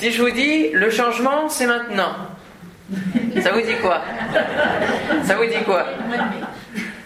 [0.00, 2.14] Si je vous dis le changement, c'est maintenant,
[3.42, 4.00] ça vous dit quoi?
[5.24, 5.84] Ça vous dit quoi?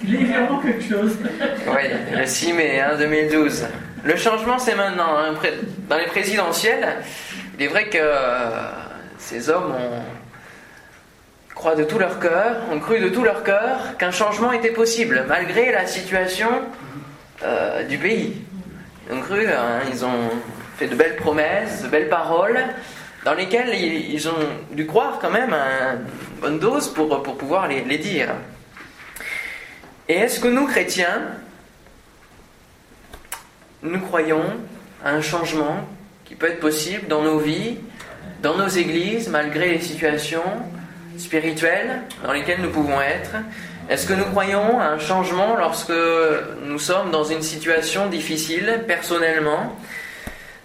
[0.05, 1.19] Il est vraiment quelque chose.
[1.67, 3.67] Oui, le 6 mai 2012.
[4.05, 5.19] Le changement, c'est maintenant.
[5.19, 5.35] Hein.
[5.89, 6.99] Dans les présidentielles,
[7.59, 8.71] il est vrai que euh,
[9.19, 10.03] ces hommes ont
[11.57, 15.25] croient de tout leur cœur, ont cru de tout leur cœur qu'un changement était possible,
[15.27, 16.49] malgré la situation
[17.43, 18.37] euh, du pays.
[19.09, 20.31] Ils ont cru, hein, ils ont
[20.77, 22.59] fait de belles promesses, de belles paroles,
[23.25, 24.33] dans lesquelles ils, ont
[24.73, 28.29] dû croire quand même à une bonne dose pour, pour pouvoir les, les dire.
[30.09, 31.23] Et est-ce que nous, chrétiens,
[33.83, 34.45] nous croyons
[35.03, 35.87] à un changement
[36.25, 37.79] qui peut être possible dans nos vies,
[38.43, 40.43] dans nos églises, malgré les situations
[41.17, 43.37] spirituelles dans lesquelles nous pouvons être?
[43.89, 45.93] Est-ce que nous croyons à un changement lorsque
[46.63, 49.79] nous sommes dans une situation difficile personnellement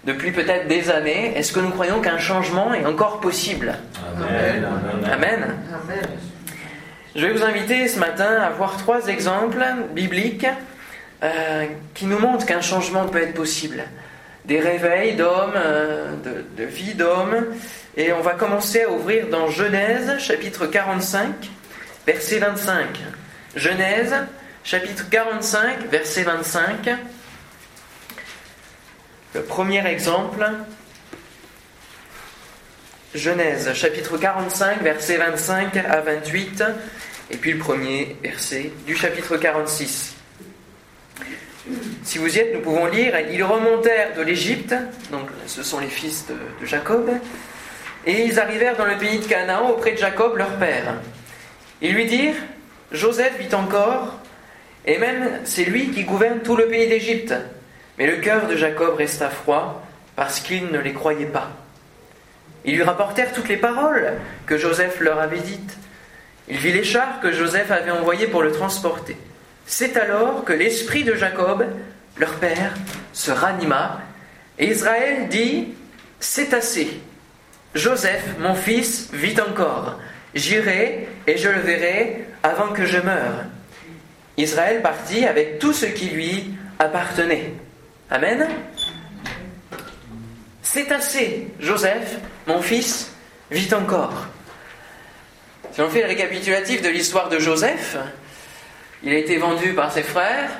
[0.04, 3.74] depuis peut-être des années Est-ce que nous croyons qu'un changement est encore possible
[4.16, 4.66] Amen.
[5.12, 5.56] Amen.
[7.14, 10.46] Je vais vous inviter ce matin à voir trois exemples bibliques
[11.22, 13.84] euh, qui nous montrent qu'un changement peut être possible.
[14.44, 17.46] Des réveils d'hommes, euh, de, de vie d'hommes,
[17.96, 21.50] et on va commencer à ouvrir dans Genèse, chapitre 45,
[22.06, 22.86] verset 25.
[23.56, 24.14] Genèse,
[24.62, 26.90] chapitre 45, verset 25.
[29.32, 30.44] Le premier exemple,
[33.14, 36.64] Genèse, chapitre 45, verset 25 à 28,
[37.30, 40.16] et puis le premier verset du chapitre 46.
[42.02, 44.74] Si vous y êtes, nous pouvons lire Ils remontèrent de l'Égypte,
[45.12, 47.08] donc ce sont les fils de Jacob,
[48.06, 50.94] et ils arrivèrent dans le pays de Canaan auprès de Jacob, leur père.
[51.82, 52.34] Ils lui dirent
[52.90, 54.18] Joseph vit encore,
[54.86, 57.32] et même c'est lui qui gouverne tout le pays d'Égypte.
[58.00, 61.50] Mais le cœur de Jacob resta froid parce qu'il ne les croyait pas.
[62.64, 64.14] Ils lui rapportèrent toutes les paroles
[64.46, 65.76] que Joseph leur avait dites.
[66.48, 69.18] Il vit les chars que Joseph avait envoyés pour le transporter.
[69.66, 71.66] C'est alors que l'esprit de Jacob,
[72.16, 72.72] leur père,
[73.12, 74.00] se ranima,
[74.58, 75.68] et Israël dit
[76.20, 77.02] C'est assez.
[77.74, 79.98] Joseph, mon fils, vit encore.
[80.34, 83.44] J'irai et je le verrai avant que je meure.
[84.38, 87.52] Israël partit avec tout ce qui lui appartenait.
[88.10, 88.48] Amen.
[90.62, 91.48] C'est assez.
[91.60, 92.16] Joseph,
[92.46, 93.12] mon fils,
[93.50, 94.26] vit encore.
[95.72, 97.96] Si on fait le récapitulatif de l'histoire de Joseph,
[99.02, 100.50] il a été vendu par ses frères,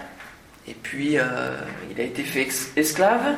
[0.69, 1.57] et puis euh,
[1.91, 3.37] il a été fait esclave,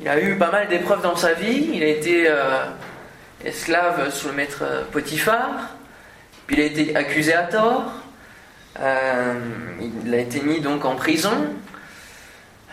[0.00, 1.70] il a eu pas mal d'épreuves dans sa vie.
[1.74, 2.64] Il a été euh,
[3.44, 5.74] esclave sous le maître Potiphar.
[6.46, 7.92] Puis il a été accusé à tort.
[8.78, 9.34] Euh,
[10.04, 11.52] il a été mis donc en prison.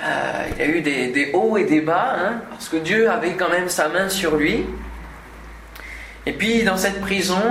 [0.01, 3.50] Euh, il a eu des, hauts et des bas, hein, parce que Dieu avait quand
[3.50, 4.66] même sa main sur lui.
[6.25, 7.41] Et puis dans cette prison,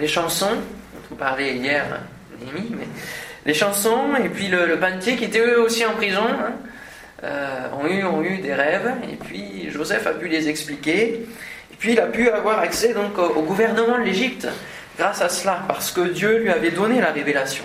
[0.00, 1.84] les chansons, dont on parlait hier,
[2.40, 2.86] mais
[3.46, 6.52] les chansons, et puis le, le qui était eux aussi en prison, hein,
[7.22, 7.68] euh,
[8.04, 11.26] ont, eu, des rêves, et puis Joseph a pu les expliquer,
[11.72, 14.48] et puis il a pu avoir accès donc au, gouvernement de l'Égypte
[14.98, 17.64] grâce à cela, parce que Dieu lui avait donné la révélation.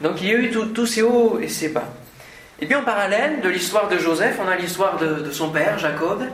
[0.00, 1.92] Donc il y a eu tous ces hauts et ces bas.
[2.60, 6.24] Et puis en parallèle de l'histoire de Joseph, on a l'histoire de, son père, Jacob,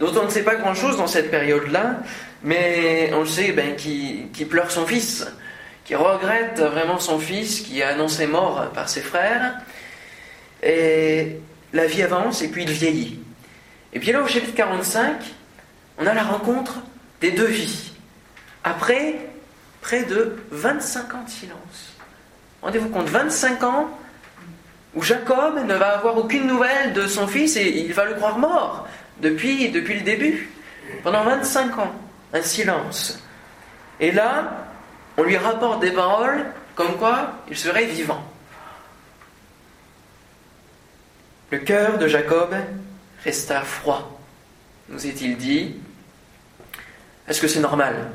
[0.00, 2.00] dont on ne sait pas grand-chose dans cette période-là,
[2.42, 5.26] mais on le sait, ben, qui, qui, pleure son fils,
[5.84, 9.54] qui regrette vraiment son fils, qui a annoncé mort par ses frères,
[10.62, 11.38] et
[11.72, 13.20] la vie avance et puis il vieillit.
[13.92, 15.16] Et puis là, au chapitre 45,
[15.98, 16.78] on a la rencontre
[17.20, 17.92] des deux vies.
[18.64, 19.16] Après
[19.84, 21.94] près de 25 ans de silence.
[22.62, 23.90] Rendez-vous compte, 25 ans
[24.94, 28.38] où Jacob ne va avoir aucune nouvelle de son fils et il va le croire
[28.38, 28.86] mort
[29.20, 30.50] depuis, depuis le début.
[31.02, 31.92] Pendant 25 ans,
[32.32, 33.18] un silence.
[33.98, 34.66] Et là,
[35.16, 38.22] on lui rapporte des paroles comme quoi il serait vivant.
[41.50, 42.54] Le cœur de Jacob
[43.24, 44.20] resta froid,
[44.88, 45.76] nous est-il dit.
[47.28, 48.10] Est-ce que c'est normal?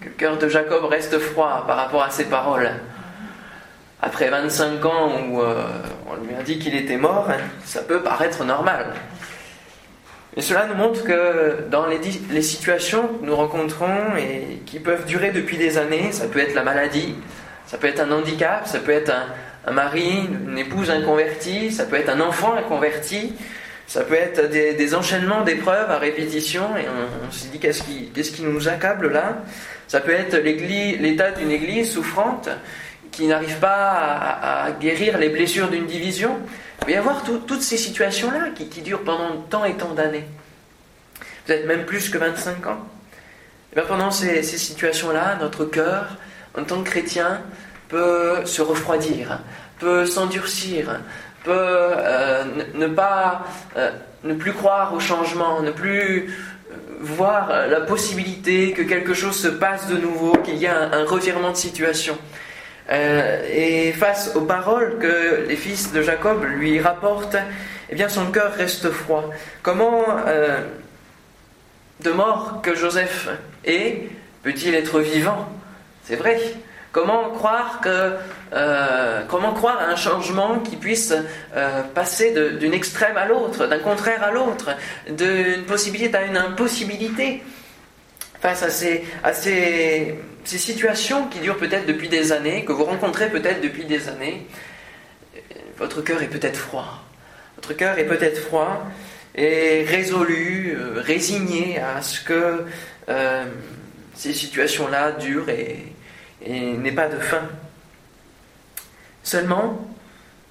[0.00, 2.70] Que le cœur de Jacob reste froid par rapport à ses paroles
[4.06, 5.64] Après 25 ans où euh,
[6.06, 7.26] on lui a dit qu'il était mort,
[7.64, 8.88] ça peut paraître normal.
[10.36, 15.30] Mais cela nous montre que dans les, situations que nous rencontrons et qui peuvent durer
[15.30, 17.14] depuis des années, ça peut être la maladie,
[17.66, 19.10] ça peut être un handicap, ça peut être
[19.66, 23.32] un, mari, une épouse inconvertie, ça peut être un enfant inconverti,
[23.86, 26.84] ça peut être des, enchaînements d'épreuves à répétition, et
[27.26, 29.38] on, se dit qu'est-ce qui, qui nous accable là?
[29.88, 32.50] Ça peut être l'état d'une église souffrante
[33.14, 33.92] qui n'arrive pas
[34.42, 36.38] à, guérir les blessures d'une division.
[36.82, 40.26] Il va y avoir toutes ces situations-là qui, durent pendant tant et tant d'années.
[41.46, 42.86] Peut-être même plus que 25 ans.
[43.74, 46.16] Bien pendant ces, situations-là, notre cœur,
[46.56, 47.40] en tant que chrétien,
[47.88, 49.40] peut se refroidir,
[49.78, 51.00] peut s'endurcir,
[51.44, 52.44] peut euh,
[52.74, 53.44] ne, pas,
[53.76, 53.90] euh,
[54.24, 56.28] ne plus croire au changement, ne plus
[56.70, 61.04] euh, voir la possibilité que quelque chose se passe de nouveau, qu'il y a un,
[61.04, 62.16] revirement de situation.
[62.90, 67.36] Et face aux paroles que les fils de Jacob lui rapportent,
[67.90, 69.30] eh bien son cœur reste froid.
[69.62, 70.04] Comment
[72.00, 73.28] de mort que Joseph
[73.64, 74.08] est,
[74.42, 75.48] peut-il être vivant?
[76.04, 76.38] C'est vrai.
[76.92, 78.12] Comment croire que
[78.52, 81.12] euh, comment croire à un changement qui puisse
[81.56, 84.70] euh, passer d'une extrême à l'autre, d'un contraire à l'autre,
[85.08, 87.42] d'une possibilité à une impossibilité?
[88.44, 89.02] Face à ces,
[89.32, 94.46] ces, situations qui durent peut-être depuis des années, que vous rencontrez peut-être depuis des années,
[95.78, 97.02] votre cœur est peut-être froid.
[97.56, 98.86] Votre cœur est peut-être froid
[99.34, 102.66] et résolu, euh, résigné à ce que
[104.14, 105.94] ces situations-là durent et
[106.46, 107.48] n'aient pas de fin.
[109.22, 109.88] Seulement,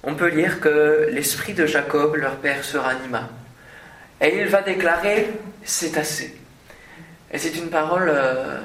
[0.02, 3.28] on peut lire que l'esprit de Jacob, leur père, se ranima.
[4.20, 5.28] Et il va déclarer
[5.62, 6.43] C'est assez.
[7.34, 8.60] Et c'est une parole euh,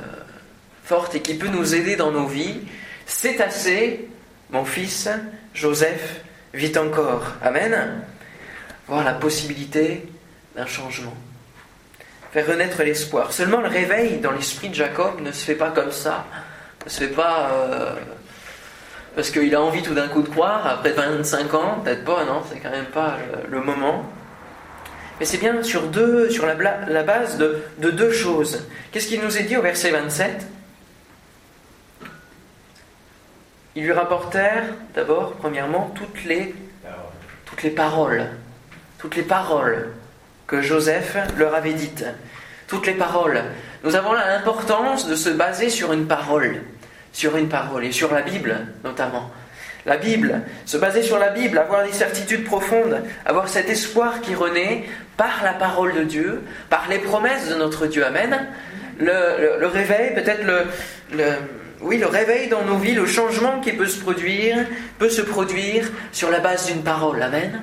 [0.84, 2.62] forte et qui peut nous aider dans nos vies.
[3.08, 4.08] C'est assez,
[4.52, 5.10] mon fils,
[5.56, 6.22] Joseph,
[6.54, 7.34] vit encore.
[7.42, 8.04] Amen.
[8.88, 10.08] Voir la possibilité
[10.56, 11.16] d'un changement.
[12.32, 13.34] Faire renaître l'espoir.
[13.34, 16.28] Seulement le réveil dans l'esprit de Jacob ne se fait pas comme ça.
[16.86, 17.50] Ne se fait pas.
[17.52, 17.96] Euh,
[19.16, 22.44] parce qu'il a envie tout d'un coup de croire, après 25 ans, peut-être pas, non,
[22.48, 23.18] c'est quand même pas
[23.50, 24.06] le, moment.
[25.20, 26.56] Mais c'est bien sur, deux, sur la,
[27.04, 28.66] base de, deux choses.
[28.92, 30.48] Qu'est-ce qu'il nous est dit au verset 27
[33.76, 36.56] Ils lui rapportèrent d'abord, premièrement, toutes les,
[37.46, 38.28] toutes les paroles.
[38.98, 39.90] Toutes les paroles
[40.48, 42.06] que Joseph leur avait dites.
[42.68, 43.44] Toutes les paroles.
[43.84, 46.62] Nous avons là l'importance de se baser sur une parole
[47.12, 49.30] sur une parole, et sur la Bible notamment.
[49.86, 54.36] La Bible, se baser sur la Bible, avoir des certitudes profondes, avoir cet espoir qui
[54.36, 54.84] renaît
[55.16, 58.06] par la parole de Dieu, par les promesses de notre Dieu.
[58.06, 58.48] Amen.
[59.00, 61.26] Le, réveil, peut-être le,
[61.82, 64.58] oui, le réveil dans nos vies, le changement qui peut se produire,
[64.98, 67.22] peut se produire sur la base d'une parole.
[67.22, 67.62] Amen.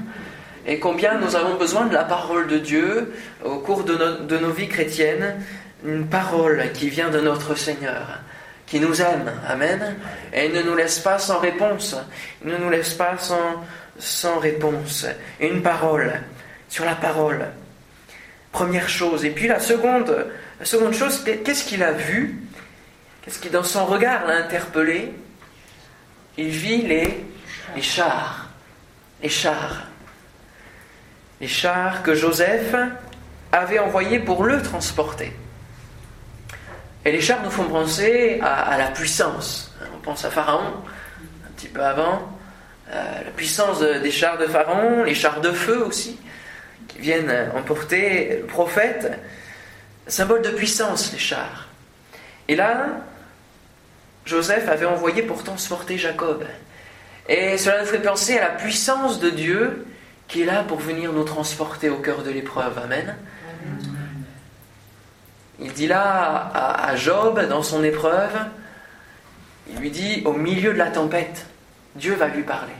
[0.66, 3.12] Et combien nous avons besoin de la parole de Dieu
[3.44, 3.94] au cours de,
[4.26, 5.36] de nos vies chrétiennes,
[5.84, 8.20] une parole qui vient de notre Seigneur
[8.66, 9.32] qui nous aime.
[9.48, 9.96] Amen.
[10.32, 11.96] Et ne nous laisse pas sans réponse.
[12.44, 15.06] Il ne nous laisse pas sans, réponse.
[15.40, 16.20] Une parole
[16.68, 17.46] sur la parole.
[18.52, 19.24] Première chose.
[19.24, 20.26] Et puis la seconde,
[20.62, 22.42] seconde chose, qu'est-ce qu'il a vu?
[23.22, 25.12] Qu'est-ce qui, dans son regard, l'a interpellé?
[26.36, 27.24] Il vit les
[27.80, 28.48] chars.
[29.22, 29.86] Les chars.
[31.40, 32.74] Les chars que Joseph
[33.52, 35.32] avait envoyés pour le transporter.
[37.06, 39.72] Et les chars nous font penser à, la puissance.
[39.94, 40.72] On pense à Pharaon,
[41.46, 42.28] un petit peu avant.
[42.90, 46.18] Euh, la puissance des chars de Pharaon, les chars de feu aussi,
[46.88, 49.20] qui viennent emporter le prophète.
[50.08, 51.68] Symbole de puissance, les chars.
[52.48, 52.88] Et là,
[54.24, 56.44] Joseph avait envoyé pour transporter Jacob.
[57.28, 59.86] Et cela nous fait penser à la puissance de Dieu
[60.26, 62.76] qui est là pour venir nous transporter au cœur de l'épreuve.
[62.78, 63.14] Amen.
[65.60, 68.36] Il dit là à, Job, dans son épreuve,
[69.70, 71.46] il lui dit, au milieu de la tempête,
[71.94, 72.72] Dieu va lui parler.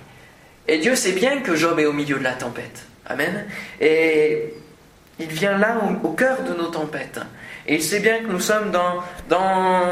[0.69, 2.87] Et Dieu sait bien que Job est au milieu de la tempête.
[3.07, 3.47] Amen.
[3.81, 4.55] Et
[5.19, 7.21] il vient là au, cœur de nos tempêtes.
[7.69, 9.03] Et il sait bien que nous sommes dans,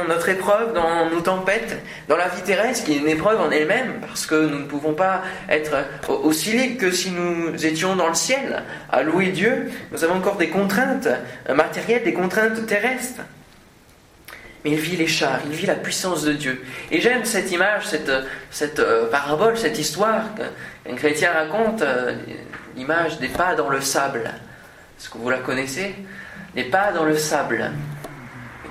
[0.08, 1.76] notre épreuve, dans nos tempêtes,
[2.08, 4.94] dans la vie terrestre, qui est une épreuve en elle-même, parce que nous ne pouvons
[4.94, 8.62] pas être aussi libres que si nous étions dans le ciel,
[8.92, 9.70] à louer Dieu.
[9.90, 11.08] Nous avons encore des contraintes
[11.52, 13.22] matérielles, des contraintes terrestres.
[14.64, 16.64] Mais il vit les chars, il vit la puissance de Dieu.
[16.90, 18.10] Et j'aime cette image, cette,
[18.50, 22.14] cette euh, parabole, cette histoire qu'un chrétien raconte, euh,
[22.74, 24.22] l'image des pas dans le sable.
[24.98, 25.94] Est-ce que vous la connaissez?
[26.56, 27.72] Les pas dans le sable.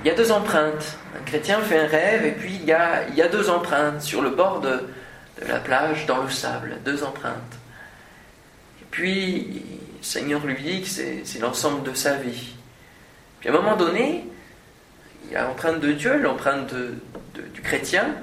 [0.02, 0.96] Il y a deux empreintes.
[1.18, 4.00] Un chrétien fait un rêve et puis il y a, il y a deux empreintes
[4.00, 4.80] sur le bord de,
[5.46, 6.78] la plage, dans le sable.
[6.84, 7.34] Deux empreintes.
[8.80, 9.62] Et puis,
[9.98, 12.54] le Seigneur lui dit que c'est l'ensemble de sa vie.
[13.40, 14.26] Puis à un moment donné,
[15.26, 16.74] il y a l'empreinte de Dieu, l'empreinte
[17.34, 18.14] du chrétien,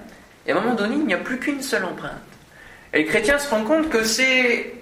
[0.48, 2.14] et à un moment donné, il n'y a plus qu'une seule empreinte.
[2.94, 4.74] Et le chrétien se rend compte que c'est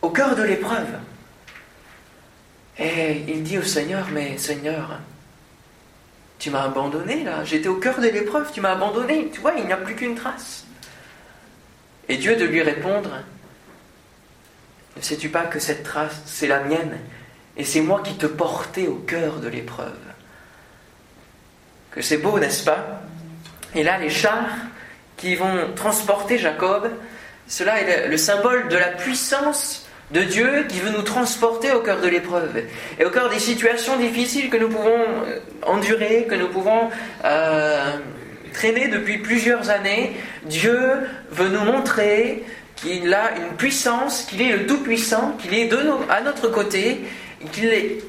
[0.00, 0.98] au cœur de l'épreuve.
[2.78, 4.98] Et il dit au Seigneur, mais Seigneur,
[6.38, 9.66] tu m'as abandonné là, j'étais au cœur de l'épreuve, tu m'as abandonné, tu vois, il
[9.66, 10.64] n'y a plus qu'une trace.
[12.08, 13.10] Et Dieu de lui répondre,
[14.96, 16.98] Ne sais-tu pas que cette trace, c'est la mienne
[17.56, 19.98] et c'est moi qui te portais au cœur de l'épreuve?
[21.90, 23.02] Que c'est beau, n'est-ce pas?
[23.74, 24.56] Et là, les chars
[25.16, 26.90] qui vont transporter Jacob,
[27.46, 32.00] cela est le symbole de la puissance de Dieu qui veut nous transporter au cœur
[32.00, 32.62] de l'épreuve
[32.98, 36.90] et au cœur des situations difficiles que nous pouvons euh, endurer, que nous pouvons
[37.24, 37.96] euh,
[38.52, 40.12] traîner depuis plusieurs années.
[40.44, 40.78] Dieu
[41.30, 42.44] veut nous montrer
[42.76, 45.78] qu'il a une puissance, qu'il est le Tout-Puissant, qu'il est de
[46.10, 47.00] à notre côté,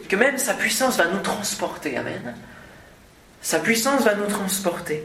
[0.10, 1.98] que même sa puissance va nous transporter.
[1.98, 2.36] Amen.
[3.42, 5.04] Sa puissance va nous transporter.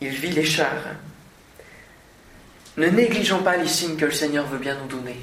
[0.00, 0.94] Il vit les chars.
[2.76, 5.16] Ne négligeons pas les signes que le Seigneur veut bien nous donner.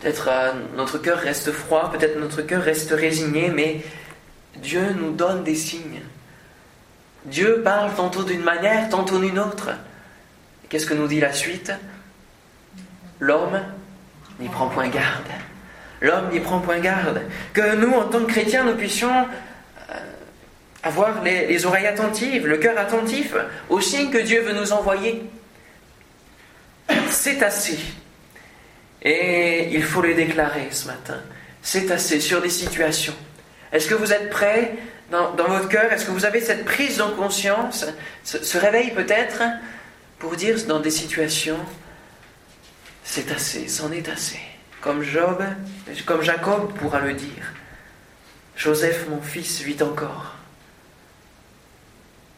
[0.00, 3.80] Peut-être euh, notre cœur reste froid, peut-être notre cœur reste résigné, mais
[4.56, 6.02] Dieu nous donne des signes.
[7.24, 9.70] Dieu parle tantôt d'une manière, tantôt d'une autre.
[10.68, 11.72] Qu'est-ce que nous dit la suite?
[13.20, 13.60] L'homme
[14.38, 15.26] n'y prend point garde.
[16.00, 17.22] L'homme n'y prend point garde.
[17.52, 19.26] Que nous, en tant que chrétiens, nous puissions
[19.90, 19.94] euh,
[20.82, 23.34] avoir les, oreilles attentives, le cœur attentif
[23.68, 25.28] aux signes que Dieu veut nous envoyer.
[27.10, 27.78] C'est assez.
[29.02, 31.20] Et il faut les déclarer ce matin.
[31.62, 33.14] C'est assez sur des situations.
[33.72, 34.74] Est-ce que vous êtes prêts
[35.10, 35.92] dans, votre cœur?
[35.92, 37.86] Est-ce que vous avez cette prise de conscience,
[38.24, 39.42] ce réveil peut-être,
[40.18, 41.58] pour dire dans des situations,
[43.04, 44.40] c'est assez, c'en est assez.
[44.80, 45.42] Comme Job,
[46.06, 47.52] comme Jacob pourra le dire.
[48.56, 50.34] Joseph, mon fils, vit encore.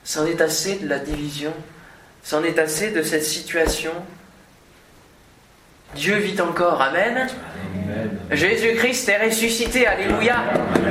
[0.04, 1.54] C'en est assez de la division,
[2.22, 3.92] c'en est assez de cette situation.
[5.94, 7.28] Dieu vit encore, Amen.
[8.30, 10.37] Jésus-Christ est ressuscité, Alléluia.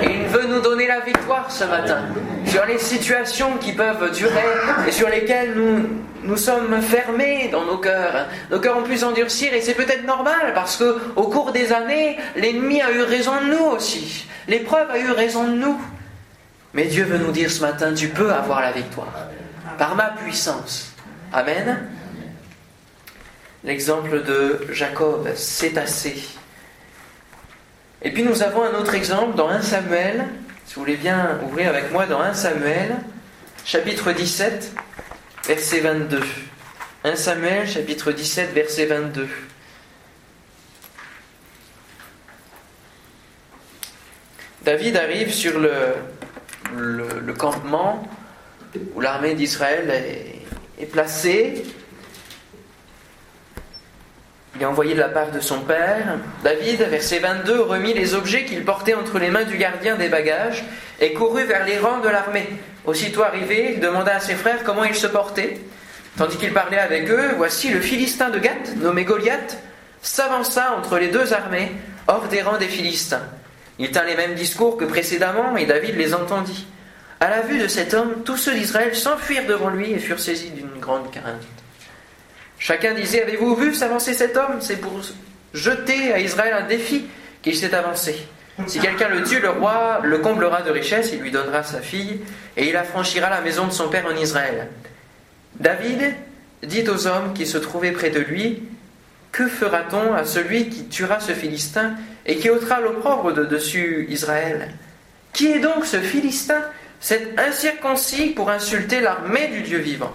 [0.04, 2.02] Et il veut nous donner la victoire ce matin
[2.46, 4.44] sur les situations qui peuvent durer
[4.88, 5.88] et sur lesquelles nous,
[6.24, 8.28] nous sommes fermés dans nos cœurs.
[8.52, 12.18] Nos cœurs ont pu s'endurcir et c'est peut-être normal parce que au cours des années,
[12.36, 14.26] l'ennemi a eu raison de nous aussi.
[14.48, 15.80] L'épreuve a eu raison de nous.
[16.74, 19.28] Mais Dieu veut nous dire ce matin, tu peux avoir la victoire
[19.78, 20.94] par ma puissance.
[21.32, 21.88] Amen.
[23.64, 26.16] L'exemple de Jacob, c'est assez.
[28.02, 30.26] Et puis nous avons un autre exemple dans 1 Samuel,
[30.66, 32.96] si vous voulez bien ouvrir avec moi dans 1 Samuel,
[33.66, 34.72] chapitre 17,
[35.46, 36.22] verset 22.
[37.04, 39.28] 1 Samuel, chapitre 17, verset 22.
[44.64, 45.96] David arrive sur le,
[46.78, 48.08] le, campement
[48.94, 51.66] où l'armée d'Israël est, est placée
[54.60, 56.18] il envoyé de la part de son père.
[56.44, 60.64] David, verset 22, remit les objets qu'il portait entre les mains du gardien des bagages
[61.00, 62.48] et courut vers les rangs de l'armée.
[62.86, 65.60] Aussitôt arrivé, il demanda à ses frères comment ils se portaient.
[66.18, 69.58] Tandis qu'il parlait avec eux, voici le Philistin de Gath, nommé Goliath,
[70.02, 71.72] s'avança entre les deux armées,
[72.08, 73.24] hors des rangs des Philistins.
[73.78, 76.68] Il tint les mêmes discours que précédemment, et David les entendit.
[77.22, 80.52] À la vue de cet homme, tous ceux d'Israël s'enfuirent devant lui et furent saisis
[80.52, 81.48] d'une grande crainte.
[82.60, 84.58] Chacun disait Avez-vous vu s'avancer cet homme?
[84.60, 85.02] C'est pour
[85.54, 87.06] jeter à Israël un défi
[87.42, 88.16] qu'il s'est avancé.
[88.68, 92.20] Si quelqu'un le tue, le roi le comblera de richesses, il lui donnera sa fille,
[92.58, 94.68] et il affranchira la maison de son père en Israël.
[95.60, 96.14] David
[96.64, 98.64] dit aux hommes qui se trouvaient près de lui
[99.32, 101.94] Que fera-t-on à celui qui tuera ce Philistin
[102.26, 104.74] et qui ôtera l'opprobre de dessus Israël?
[105.32, 106.62] Qui est donc ce Philistin,
[107.00, 110.14] cet incirconcis pour insulter l'armée du Dieu vivant?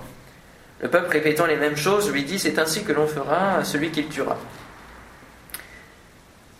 [0.80, 3.90] Le peuple répétant les mêmes choses lui dit C'est ainsi que l'on fera à celui
[3.90, 4.38] qu'il tuera.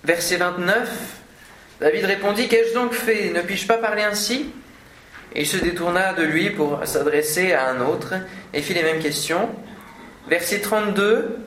[0.05, 1.21] Verset 29
[1.81, 3.31] David répondit Qu'ai-je donc fait?
[3.31, 4.53] Ne puis-je pas parler ainsi?
[5.35, 8.15] Et il se détourna de lui pour s'adresser à un autre
[8.53, 9.51] et fit les mêmes questions.
[10.29, 11.39] Verset 32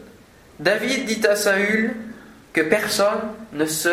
[0.59, 1.95] David dit à Saül
[2.51, 3.21] que personne
[3.53, 3.89] ne se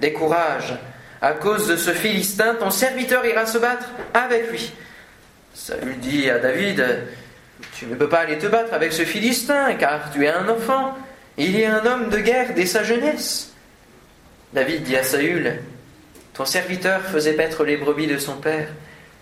[0.00, 0.74] décourage.
[1.20, 4.72] À cause de ce Philistin, ton serviteur ira se battre avec lui.
[5.54, 6.84] Saül dit à David
[7.82, 10.96] tu ne peux pas aller te battre avec ce Philistin, car tu es un enfant.
[11.36, 13.52] Il est un homme de guerre dès sa jeunesse.
[14.52, 15.58] David dit à Saül
[16.32, 18.68] Ton serviteur faisait paître les brebis de son père,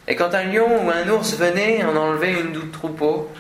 [0.06, 3.30] et quand un lion ou un ours venait en enlever une doute troupeau,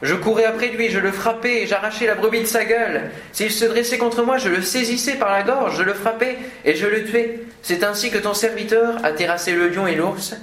[0.00, 3.12] je courais après lui, je le frappais et j'arrachais la brebis de sa gueule.
[3.30, 6.74] S'il se dressait contre moi, je le saisissais par la gorge, je le frappais et
[6.74, 7.38] je le tuais.
[7.62, 10.34] C'est ainsi que ton serviteur a terrassé le lion et l'ours,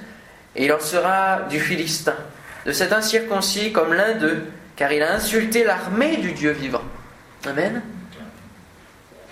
[0.56, 2.16] et il en sera du Philistin
[2.66, 6.84] de cet incirconcis comme l'un d'eux, car il a insulté l'armée du Dieu vivant.
[7.46, 7.82] Amen.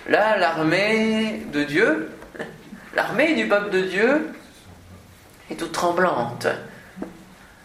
[0.07, 2.11] Là, l'armée de Dieu,
[2.95, 4.29] l'armée du peuple de Dieu,
[5.49, 6.47] est toute tremblante,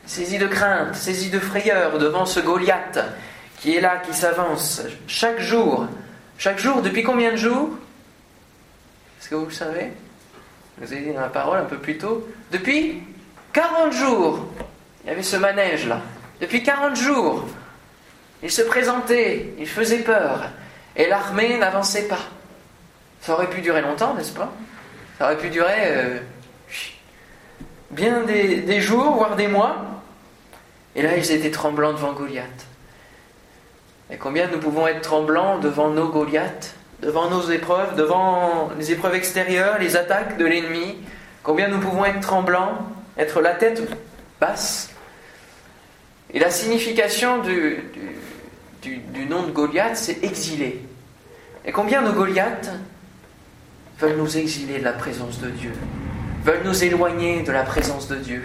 [0.07, 2.99] saisie de crainte, saisie de frayeur devant ce Goliath
[3.62, 5.87] qui est là, qui s'avance chaque jour.
[6.37, 7.71] Chaque jour, depuis combien de jours?
[9.21, 9.92] Est-ce que vous le savez?
[10.78, 12.26] Vous avez dit dans la parole un peu plus tôt.
[12.50, 13.00] Depuis
[13.52, 14.49] 40 jours.
[15.04, 16.00] Il y avait ce manège là.
[16.40, 17.47] Depuis 40 jours.
[18.42, 20.49] Il se présentait, il faisait peur.
[20.97, 22.18] Et l'armée n'avançait pas.
[23.21, 24.52] Ça aurait pu durer longtemps, n'est-ce pas?
[25.18, 26.18] Ça aurait pu durer euh,
[27.90, 29.76] bien des, jours, voire des mois.
[30.97, 32.66] Et là, ils étaient tremblants devant Goliath.
[34.11, 39.14] Et combien nous pouvons être tremblants devant nos Goliaths, devant nos épreuves, devant les épreuves
[39.14, 40.99] extérieures, les attaques de l'ennemi?
[41.44, 43.82] Combien nous pouvons être tremblants, être la tête
[44.40, 44.91] basse
[46.33, 47.85] Et la signification du,
[49.29, 50.83] nom de Goliath, c'est exilé.
[51.65, 52.71] Et combien nos Goliaths
[53.99, 55.73] veulent nous exiler de la présence de Dieu,
[56.45, 58.43] veulent nous éloigner de la présence de Dieu,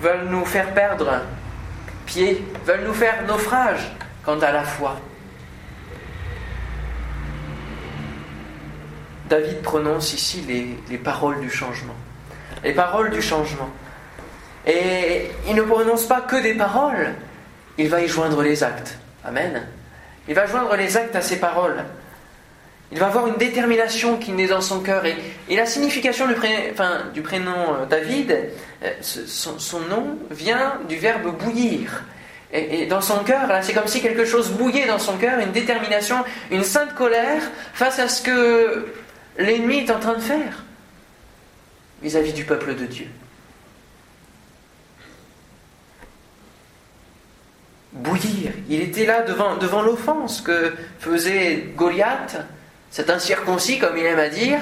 [0.00, 1.22] veulent nous faire perdre
[2.06, 3.90] pied, veulent nous faire naufrage
[4.24, 5.00] quant à la foi?
[9.28, 10.44] David prononce ici
[10.88, 11.94] les, paroles du changement.
[12.64, 13.70] Les paroles du changement.
[14.66, 17.14] Et il ne prononce pas que des paroles,
[17.78, 18.98] il va y joindre les actes.
[19.24, 19.66] Amen.
[20.28, 21.84] Il va joindre les actes à ses paroles.
[22.92, 25.04] Il va avoir une détermination qui naît dans son cœur.
[25.06, 28.36] Et, la signification du, prénom euh, David,
[28.82, 32.02] euh, son, nom vient du verbe bouillir.
[32.52, 36.16] Et, dans son cœur, c'est comme si quelque chose bouillait dans son cœur, une détermination,
[36.50, 37.42] une sainte colère
[37.74, 38.88] face à ce que
[39.38, 40.64] l'ennemi est en train de faire
[42.02, 43.06] vis-à-vis du peuple de Dieu.
[47.92, 48.52] Bouillir.
[48.68, 52.36] Il était là devant, devant l'offense que faisait Goliath
[52.90, 54.60] cet incirconcis, comme il aime à dire,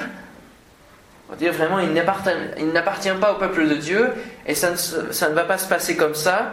[1.37, 4.11] dire vraiment, il n'appartient pas au peuple de Dieu,
[4.45, 6.51] et ça ne va pas se passer comme ça.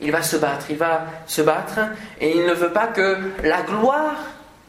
[0.00, 1.80] Il va se battre, il va se battre,
[2.20, 4.16] et il ne veut pas que la gloire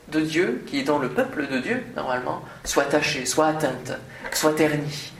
[0.09, 3.93] de Dieu, qui est dans le peuple de Dieu, normalement, soit tachée, soit atteinte,
[4.31, 5.11] soit ternie.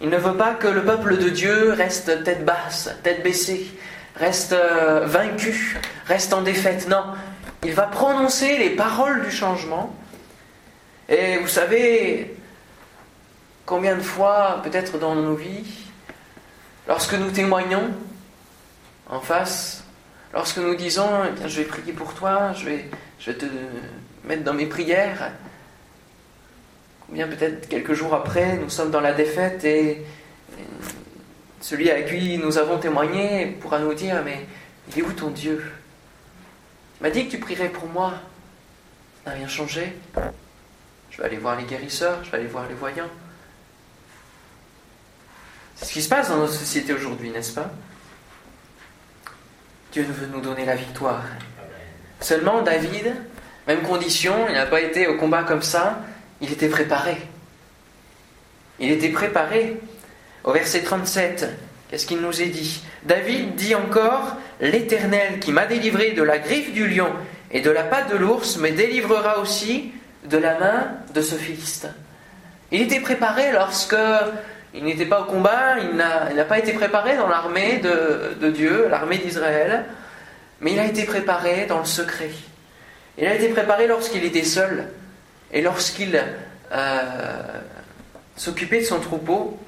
[0.00, 3.66] Il ne veut pas que le peuple de Dieu reste tête basse, tête baissée,
[4.16, 6.88] reste euh, vaincu, reste en défaite.
[6.88, 7.04] Non,
[7.64, 9.94] il va prononcer les paroles du changement.
[11.08, 12.36] Et vous savez
[13.66, 15.64] combien de fois, peut-être dans nos vies,
[16.88, 17.90] lorsque nous témoignons
[19.08, 19.84] en face,
[20.32, 23.46] lorsque nous disons eh Je vais prier pour toi, je vais, je vais te
[24.24, 25.32] mettre dans mes prières,
[27.06, 30.04] combien peut-être quelques jours après, nous sommes dans la défaite et
[31.62, 34.46] celui à qui nous avons témoigné pourra nous dire Mais
[34.88, 35.64] il est où ton Dieu?
[37.00, 38.12] M'a dit que tu prierais pour moi.
[39.24, 39.96] Ça n'a rien changé.
[41.10, 43.08] Je vais aller voir les guérisseurs, je vais aller voir les voyants.
[45.76, 47.70] C'est ce qui se passe dans notre société aujourd'hui, n'est-ce pas?
[49.92, 51.22] Dieu veut nous donner la victoire.
[52.20, 53.14] Seulement, David,
[53.66, 56.00] même condition, il n'a pas été au combat comme ça,
[56.40, 57.16] il était préparé.
[58.78, 59.80] Il était préparé.
[60.44, 61.46] Au verset 37,
[61.92, 66.72] Qu'est-ce qu'il nous est dit David dit encore L'Éternel qui m'a délivré de la griffe
[66.72, 67.10] du lion
[67.50, 69.92] et de la patte de l'ours me délivrera aussi
[70.24, 71.92] de la main de ce Philistin.
[72.70, 73.94] Il était préparé lorsque
[74.72, 77.82] il n'était pas au combat, il n'a pas été préparé dans l'armée
[78.40, 79.84] de, Dieu, l'armée d'Israël,
[80.62, 82.30] mais il a été préparé dans le secret.
[83.18, 84.88] Il a été préparé lorsqu'il était seul
[85.52, 86.18] et lorsqu'il
[86.72, 87.42] euh,
[88.34, 89.58] s'occupait de son troupeau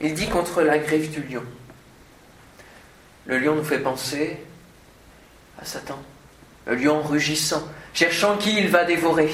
[0.00, 1.42] il dit contre la griffe du lion.
[3.26, 4.38] Le lion nous fait penser
[5.60, 5.98] à Satan.
[6.66, 9.30] Le lion rugissant, cherchant qui il va dévorer.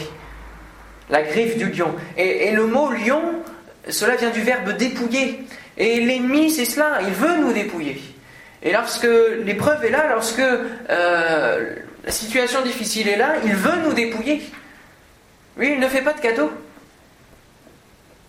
[1.11, 1.95] La griffe du lion.
[2.17, 3.43] Et, le mot lion,
[3.89, 5.45] cela vient du verbe dépouiller.
[5.77, 8.01] Et l'ennemi, c'est cela, il veut nous dépouiller.
[8.63, 9.09] Et lorsque
[9.45, 11.75] l'épreuve est là, lorsque euh,
[12.05, 14.43] la situation difficile est là, il veut nous dépouiller.
[15.59, 16.51] Lui, il ne fait pas de cadeau.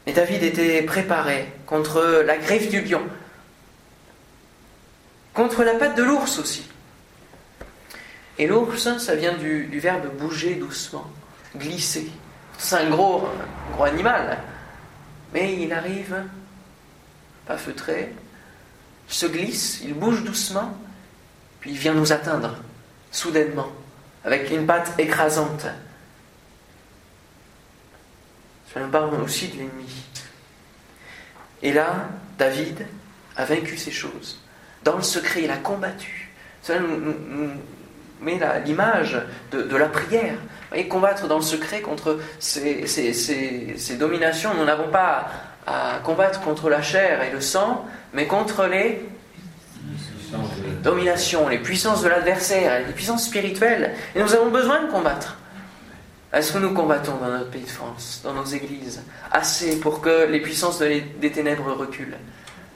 [0.07, 3.01] Et David était préparé contre la griffe du lion,
[5.33, 6.67] contre la patte de l'ours aussi.
[8.37, 11.09] Et l'ours, ça vient du, verbe bouger doucement,
[11.55, 12.09] glisser.
[12.57, 13.27] C'est un gros,
[13.73, 14.37] gros animal,
[15.33, 16.15] mais il arrive,
[17.47, 18.13] pas feutré,
[19.07, 20.77] se glisse, il bouge doucement,
[21.59, 22.57] puis il vient nous atteindre,
[23.11, 23.71] soudainement,
[24.23, 25.65] avec une patte écrasante.
[28.75, 29.89] Ça nous parle aussi de l'ennemi.
[31.63, 32.85] Et là, David
[33.37, 34.43] a vaincu ces choses.
[34.83, 36.29] Dans le secret, il a combattu.
[36.61, 37.51] Cela nous,
[38.19, 39.17] met l'image
[39.51, 40.35] de, la prière.
[40.75, 44.53] Vous combattre dans le secret contre ces, ces dominations.
[44.55, 45.29] Nous n'avons pas
[45.65, 49.01] à combattre contre la chair et le sang, mais contre les
[50.83, 53.93] domination, les puissances de l'adversaire, les puissances spirituelles.
[54.15, 55.37] Et nous avons besoin de combattre.
[56.35, 60.25] Est-ce que nous combattons dans notre pays de France, dans nos églises, assez pour que
[60.25, 62.17] les puissances des ténèbres reculent?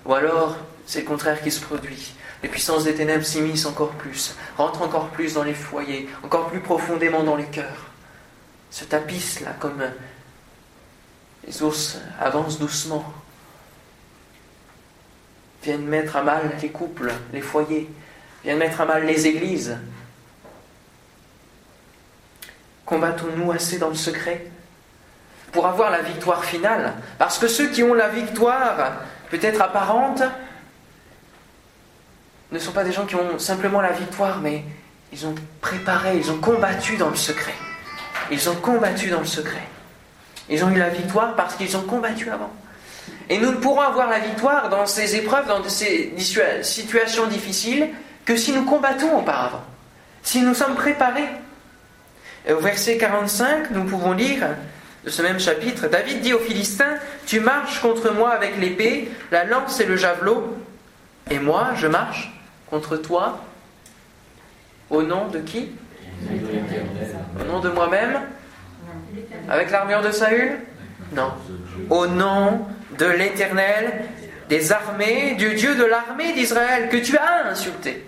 [0.05, 2.13] Ou alors, c'est le contraire qui se produit.
[2.41, 6.61] Les puissances des ténèbres s'immiscent encore plus, rentrent encore plus dans les foyers, encore plus
[6.61, 7.87] profondément dans les cœurs,
[8.71, 9.83] se tapissent là comme
[11.45, 13.03] les ours avancent doucement,
[15.63, 17.89] viennent mettre à mal les couples, les foyers,
[18.45, 19.77] viennent mettre à mal les églises.
[22.89, 24.47] Combattons-nous assez dans le secret
[25.51, 26.95] pour avoir la victoire finale?
[27.19, 28.93] Parce que ceux qui ont la victoire,
[29.29, 30.23] peut-être apparente,
[32.51, 34.63] ne sont pas des gens qui ont simplement la victoire, mais
[35.13, 37.53] ils ont préparé, ils ont combattu dans le secret.
[38.31, 39.67] Ils ont combattu dans le secret.
[40.49, 42.49] Ils ont eu la victoire parce qu'ils ont combattu avant.
[43.29, 46.11] Et nous ne pourrons avoir la victoire dans ces épreuves, dans ces
[46.63, 47.89] situations difficiles,
[48.25, 49.61] que si nous combattons auparavant,
[50.23, 51.29] si nous sommes préparés.
[52.49, 54.47] Au verset 45, nous pouvons lire
[55.05, 59.45] de ce même chapitre, David dit aux Philistins, Tu marches contre moi avec l'épée, la
[59.45, 60.57] lance et le javelot,
[61.29, 62.33] et moi je marche
[62.69, 63.39] contre toi
[64.89, 65.71] au nom de qui?
[67.39, 68.19] Au nom de moi-même
[69.47, 70.57] Avec l'armure de Saül?
[71.13, 71.31] Non.
[71.89, 72.65] Au nom
[72.97, 74.05] de l'Éternel
[74.49, 78.03] des armées, du Dieu de l'armée d'Israël que tu as insulté.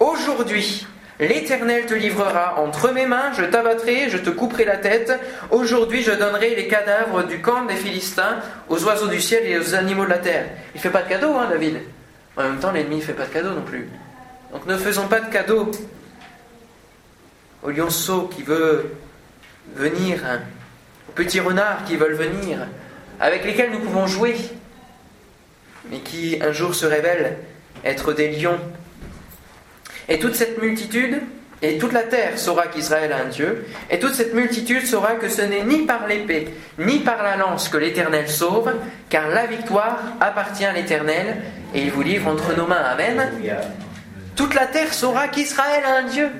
[0.00, 0.86] Aujourd'hui,
[1.18, 5.12] L'Éternel te livrera entre mes mains, je t'abattrai, je te couperai la tête.
[5.50, 9.74] Aujourd'hui, je donnerai les cadavres du camp des Philistins aux oiseaux du ciel et aux
[9.74, 10.46] animaux de la terre.
[10.74, 11.80] Il fait pas de cadeau, hein, David
[12.36, 13.88] En même temps, l'ennemi ne fait pas de cadeau non plus.
[14.52, 15.70] Donc ne faisons pas de cadeau
[17.62, 18.92] au lionceau qui veut
[19.74, 20.40] venir, hein,
[21.08, 22.58] aux petits renards qui veulent venir,
[23.20, 24.36] avec lesquels nous pouvons jouer,
[25.90, 27.38] mais qui un jour se révèlent
[27.84, 28.60] être des lions
[30.08, 31.20] et toute cette multitude,
[31.62, 35.28] et toute la terre saura qu'Israël a un Dieu, et toute cette multitude saura que
[35.28, 38.72] ce n'est ni par l'épée, ni par la lance que l'Éternel sauve,
[39.08, 41.38] car la victoire appartient à l'Éternel,
[41.74, 42.84] et il vous livre entre nos mains.
[42.92, 43.30] Amen.
[44.36, 46.30] Toute la terre saura qu'Israël a un Dieu.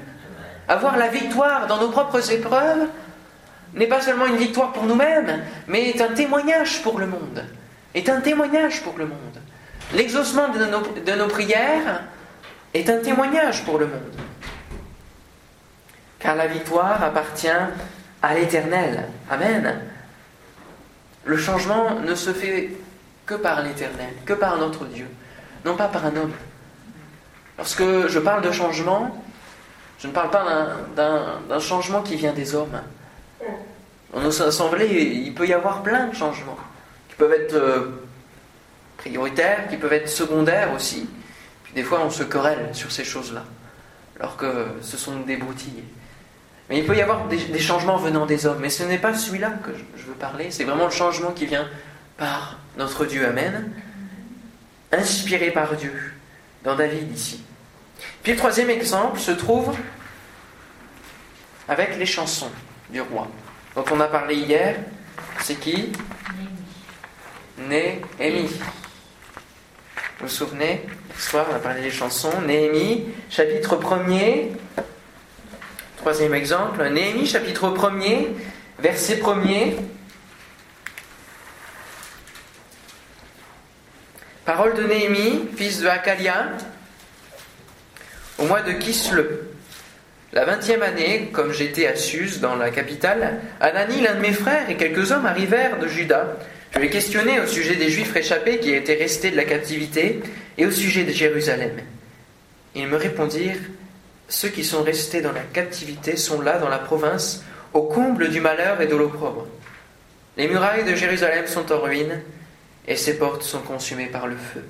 [0.68, 2.86] Avoir la victoire dans nos propres épreuves
[3.74, 7.44] n'est pas seulement une victoire pour nous-mêmes, mais est un témoignage pour le monde.
[7.94, 9.40] Est un témoignage pour le monde.
[9.94, 12.02] L'exaucement de nos, de nos prières
[12.76, 14.16] est un témoignage pour le monde.
[16.18, 17.48] Car la victoire appartient
[18.22, 19.08] à l'Éternel.
[19.30, 19.80] Amen.
[21.24, 22.70] Le changement ne se fait
[23.24, 25.08] que par l'Éternel, que par notre Dieu,
[25.64, 26.32] non pas par un homme.
[27.58, 29.24] Lorsque je parle de changement,
[29.98, 30.44] je ne parle pas
[30.94, 32.80] d'un changement qui vient des hommes.
[34.12, 36.58] Dans nos assemblées, il peut y avoir plein de changements,
[37.08, 38.02] qui peuvent être euh,
[38.96, 41.08] prioritaires, qui peuvent être secondaires aussi.
[41.76, 43.44] Des fois, on se querelle sur ces choses-là,
[44.18, 45.84] alors que ce sont des broutilles.
[46.70, 49.50] Mais il peut y avoir des, changements venant des hommes, mais ce n'est pas celui-là
[49.62, 51.68] que je, veux parler, c'est vraiment le changement qui vient
[52.16, 53.70] par notre Dieu, Amen,
[54.90, 56.14] inspiré par Dieu,
[56.64, 57.42] dans David ici.
[58.22, 59.76] Puis le troisième exemple se trouve
[61.68, 62.50] avec les chansons
[62.88, 63.28] du roi,
[63.74, 64.76] dont on a parlé hier.
[65.40, 65.92] C'est qui?
[67.58, 68.48] Néhémie.
[70.18, 70.80] Vous vous souvenez
[71.18, 72.40] Ce soir, on a parlé des chansons.
[72.46, 74.48] Néhémie, chapitre 1er.
[75.98, 76.88] Troisième exemple.
[76.88, 78.28] Néhémie, chapitre 1er,
[78.78, 79.74] verset 1er.
[84.46, 86.46] Parole de Néhémie, fils de Hakalia,
[88.38, 89.40] au mois de Kisle.
[90.32, 94.70] La vingtième année, comme j'étais à Suse, dans la capitale, Anani, l'un de mes frères,
[94.70, 96.38] et quelques hommes arrivèrent de Juda
[96.76, 100.20] je l'ai questionné au sujet des Juifs réchappés qui étaient restés de la captivité
[100.58, 101.78] et au sujet de Jérusalem.
[102.74, 103.56] Ils me répondirent
[104.28, 108.42] Ceux qui sont restés dans la captivité sont là, dans la province, au comble du
[108.42, 109.46] malheur et de l'opprobre.
[110.36, 112.20] Les murailles de Jérusalem sont en ruine
[112.86, 114.62] et ses portes sont consumées par le feu.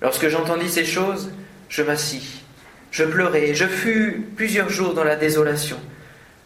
[0.00, 1.32] Lorsque j'entendis ces choses,
[1.68, 2.44] je m'assis,
[2.92, 5.80] je pleurai, je fus plusieurs jours dans la désolation.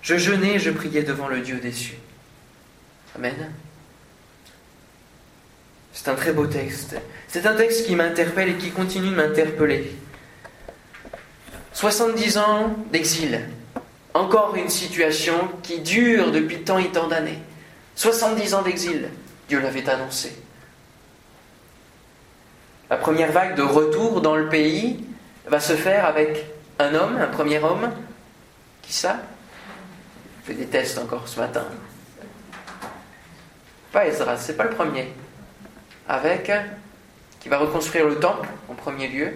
[0.00, 1.96] Je jeûnais, je priais devant le Dieu déçu.
[3.14, 3.52] Amen.
[6.02, 6.96] C'est un très beau texte.
[7.28, 9.94] C'est un texte qui m'interpelle et qui continue de m'interpeller.
[11.74, 13.46] 70 ans d'exil.
[14.14, 17.38] Encore une situation qui dure depuis tant et tant d'années.
[17.96, 19.10] 70 ans d'exil.
[19.46, 20.32] Dieu l'avait annoncé.
[22.88, 25.04] La première vague de retour dans le pays
[25.48, 26.46] va se faire avec
[26.78, 27.90] un homme, un premier homme.
[28.80, 29.18] Qui ça?
[30.40, 31.66] Je fais des tests encore ce matin.
[33.92, 35.12] Pas Ezra, c'est pas le premier
[36.10, 36.64] avec, hein,
[37.38, 39.32] qui va reconstruire le temple en premier lieu.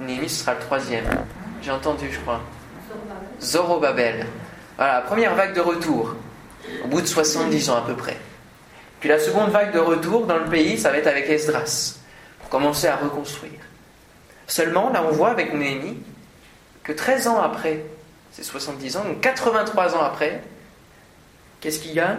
[0.00, 1.04] Néhémie, ce sera le troisième.
[1.62, 2.40] J'ai entendu, je crois.
[3.40, 4.26] Zorobabel.
[4.76, 6.16] Voilà, première vague de retour,
[6.84, 8.16] au bout de 70 ans à peu près.
[8.98, 11.98] Puis la seconde vague de retour dans le pays, ça va être avec Esdras,
[12.40, 13.60] pour commencer à reconstruire.
[14.46, 16.02] Seulement, là, on voit avec Néhémie
[16.82, 17.84] que 13 ans après
[18.32, 20.42] ces 70 ans, donc 83 ans après,
[21.62, 22.18] qu'est-ce qu'il y a?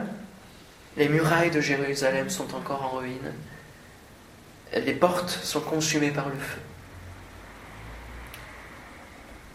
[0.97, 3.33] Les murailles de Jérusalem sont encore en ruine.
[4.73, 6.59] Les portes sont consumées par le feu.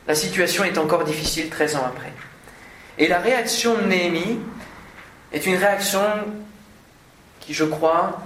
[0.06, 2.12] La situation est encore difficile 13 ans après.
[2.98, 4.38] Et la réaction de Néhémie
[5.32, 6.00] est une réaction
[7.40, 8.20] qui, je crois,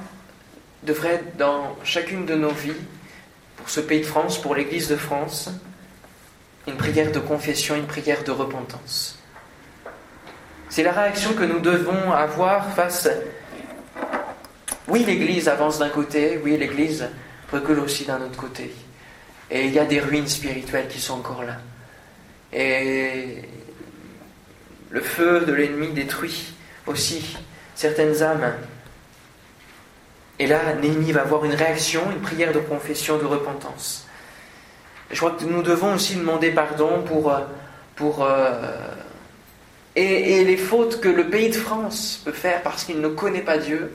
[0.83, 2.77] devrait être dans chacune de nos vies,
[3.57, 5.51] pour ce pays de France, pour l'Église de France,
[6.67, 9.22] une prière de confession, une prière de repentance.
[10.73, 13.07] C'est la réaction que nous devons avoir face...
[14.89, 17.11] Oui, l'Église avance d'un côté, oui, l'Église
[17.53, 18.75] recule aussi d'un autre côté.
[19.51, 21.59] Et il y a des ruines spirituelles qui sont encore là.
[22.55, 23.43] Et
[24.89, 26.55] le feu de l'ennemi détruit
[26.87, 27.37] aussi
[27.75, 28.55] certaines âmes.
[30.39, 34.07] Et là, Néhémie va avoir une réaction, une prière de confession, de repentance.
[35.11, 37.31] Je crois que nous devons aussi demander pardon pour,
[37.95, 38.73] pour euh,
[39.97, 43.59] et, les fautes que le pays de France peut faire parce qu'il ne connaît pas
[43.59, 43.93] Dieu.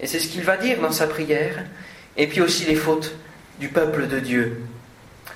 [0.00, 1.64] Et c'est ce qu'il va dire dans sa prière.
[2.16, 3.14] Et puis aussi les fautes
[3.60, 4.62] du peuple de Dieu.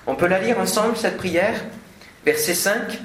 [0.07, 1.61] On peut la lire ensemble, cette prière
[2.25, 3.01] Verset 5.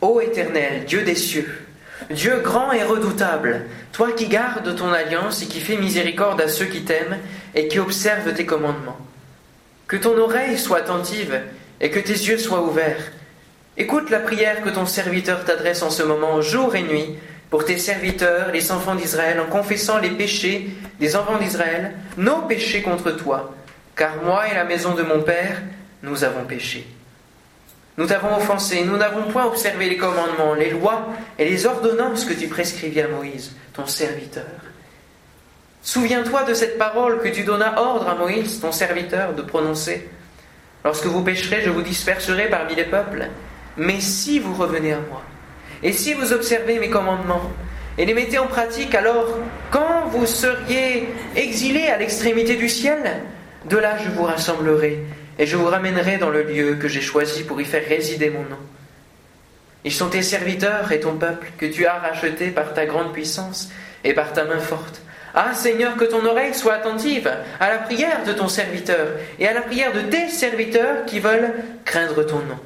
[0.00, 1.66] Ô Éternel, Dieu des cieux,
[2.08, 6.64] Dieu grand et redoutable, toi qui gardes ton alliance et qui fais miséricorde à ceux
[6.64, 7.18] qui t'aiment
[7.54, 8.96] et qui observent tes commandements.
[9.86, 11.42] Que ton oreille soit attentive
[11.82, 13.12] et que tes yeux soient ouverts.
[13.80, 17.16] Écoute la prière que ton serviteur t'adresse en ce moment, jour et nuit,
[17.48, 22.82] pour tes serviteurs, les enfants d'Israël, en confessant les péchés des enfants d'Israël, nos péchés
[22.82, 23.54] contre toi,
[23.96, 25.62] car moi et la maison de mon Père,
[26.02, 26.86] nous avons péché.
[27.96, 32.34] Nous t'avons offensé, nous n'avons point observé les commandements, les lois et les ordonnances que
[32.34, 34.44] tu prescrivis à Moïse, ton serviteur.
[35.80, 40.10] Souviens-toi de cette parole que tu donnas ordre à Moïse, ton serviteur, de prononcer.
[40.84, 43.30] Lorsque vous pécherez, je vous disperserai parmi les peuples.
[43.76, 45.22] Mais si vous revenez à moi,
[45.82, 47.50] et si vous observez mes commandements,
[47.98, 49.38] et les mettez en pratique, alors,
[49.70, 53.20] quand vous seriez exilés à l'extrémité du ciel,
[53.64, 55.04] de là je vous rassemblerai
[55.38, 58.42] et je vous ramènerai dans le lieu que j'ai choisi pour y faire résider mon
[58.42, 58.58] nom.
[59.84, 63.70] Ils sont tes serviteurs et ton peuple que tu as racheté par ta grande puissance
[64.04, 65.02] et par ta main forte.
[65.34, 67.30] Ah Seigneur, que ton oreille soit attentive
[67.60, 71.54] à la prière de ton serviteur et à la prière de tes serviteurs qui veulent
[71.84, 72.58] craindre ton nom.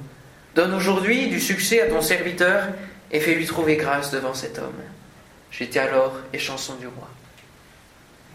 [0.55, 2.69] Donne aujourd'hui du succès à ton serviteur
[3.11, 4.81] et fais-lui trouver grâce devant cet homme.
[5.51, 7.09] J'étais alors et chanson du roi.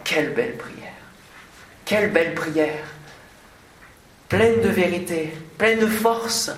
[0.04, 0.94] Quelle belle prière.
[1.86, 2.86] Quelle belle prière
[4.30, 6.52] pleine de vérité, pleine de force,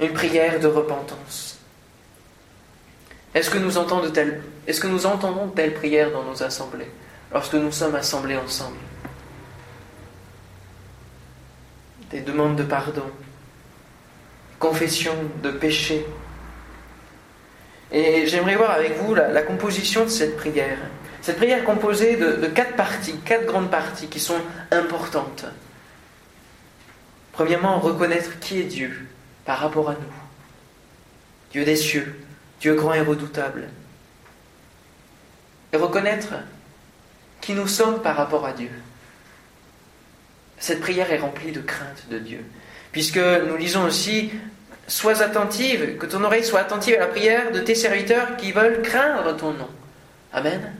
[0.00, 1.58] une prière de repentance.
[3.34, 6.42] Est-ce que nous entendons de telles, est-ce que nous entendons de telles prières dans nos
[6.42, 6.90] assemblées,
[7.30, 8.78] lorsque nous sommes assemblés ensemble?
[12.10, 13.04] Des demandes de pardon,
[14.60, 16.06] confession de péché.
[17.90, 20.78] Et j'aimerais voir avec vous la, composition de cette prière.
[21.22, 25.46] Cette prière composée de quatre parties, quatre grandes parties qui sont importantes.
[27.32, 29.06] Premièrement, reconnaître qui est Dieu
[29.44, 30.14] par rapport à nous.
[31.52, 32.20] Dieu des cieux,
[32.60, 33.68] Dieu grand et redoutable.
[35.72, 36.34] Et reconnaître
[37.40, 38.70] qui nous sommes par rapport à Dieu.
[40.58, 42.44] Cette prière est remplie de crainte de Dieu.
[42.92, 44.30] Puisque nous lisons aussi
[44.86, 48.82] Sois attentive, que ton oreille soit attentive à la prière de tes serviteurs qui veulent
[48.82, 49.68] craindre ton nom.
[50.32, 50.74] Amen.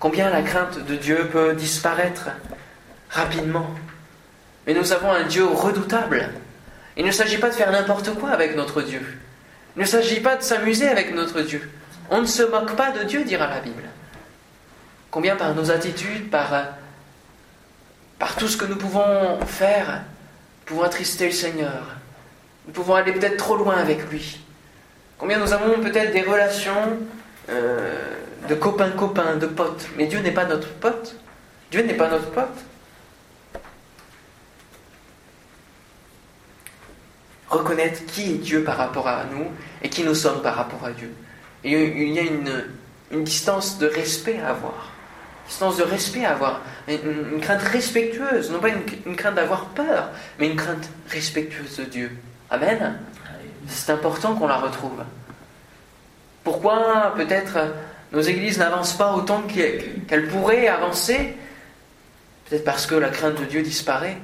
[0.00, 2.30] Combien la crainte de Dieu peut disparaître
[3.10, 3.70] rapidement
[4.66, 6.30] mais nous avons un Dieu redoutable.
[6.96, 9.02] Il ne s'agit pas de faire n'importe quoi avec notre Dieu.
[9.76, 11.70] Il ne s'agit pas de s'amuser avec notre Dieu.
[12.10, 13.82] On ne se moque pas de Dieu, dira la Bible.
[15.10, 16.50] Combien par nos attitudes, par,
[18.18, 20.02] par tout ce que nous pouvons faire,
[20.64, 21.96] pouvons attrister le Seigneur.
[22.66, 24.40] Nous pouvons aller peut-être trop loin avec lui.
[25.18, 26.98] Combien nous avons peut-être des relations
[27.50, 28.16] euh,
[28.48, 29.86] de copains-copains, de potes.
[29.96, 31.16] Mais Dieu n'est pas notre pote.
[31.70, 32.64] Dieu n'est pas notre pote.
[37.54, 39.46] reconnaître qui est Dieu par rapport à nous
[39.82, 41.12] et qui nous sommes par rapport à Dieu.
[41.62, 44.90] Il y a une, distance de respect à avoir.
[45.46, 46.62] Distance de respect à avoir.
[46.88, 52.10] Une, crainte respectueuse, non pas une, crainte d'avoir peur, mais une crainte respectueuse de Dieu.
[52.50, 52.98] Amen.
[53.68, 55.02] C'est important qu'on la retrouve.
[56.44, 57.58] Pourquoi peut-être
[58.12, 61.36] nos églises n'avancent pas autant qu'elles pourraient avancer?
[62.48, 64.18] Peut-être parce que la crainte de Dieu disparaît.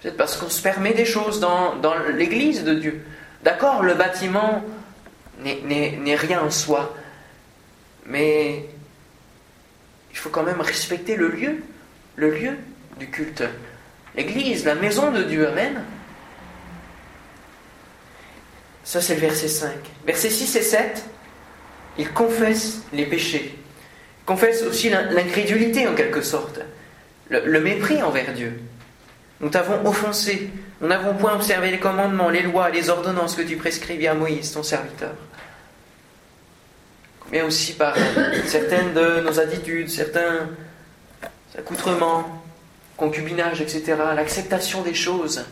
[0.00, 3.04] Peut-être parce qu'on se permet des choses dans, dans l'Église de Dieu.
[3.42, 4.62] D'accord, le bâtiment
[5.42, 6.94] n'est rien en soi.
[8.06, 8.66] Mais
[10.12, 11.62] il faut quand même respecter le lieu,
[12.16, 12.56] le lieu
[12.98, 13.44] du culte.
[14.16, 15.82] L'église, la maison de Dieu, Amen.
[18.82, 19.70] Ça, c'est le verset 5.
[20.04, 21.04] Verset 6 et 7,
[21.98, 23.56] il confesse les péchés.
[24.26, 26.60] Confesse aussi l'incrédulité, en quelque sorte.
[27.28, 28.60] Le, le, mépris envers Dieu.
[29.40, 30.50] Nous t'avons offensé.
[30.80, 34.52] Nous n'avons point observé les commandements, les lois, les ordonnances que tu prescrivis à Moïse,
[34.52, 35.14] ton serviteur
[37.30, 37.94] mais aussi par
[38.46, 40.48] certaines de nos attitudes, certains
[41.56, 42.42] accoutrements,
[42.96, 45.44] concubinage, etc., l'acceptation des choses.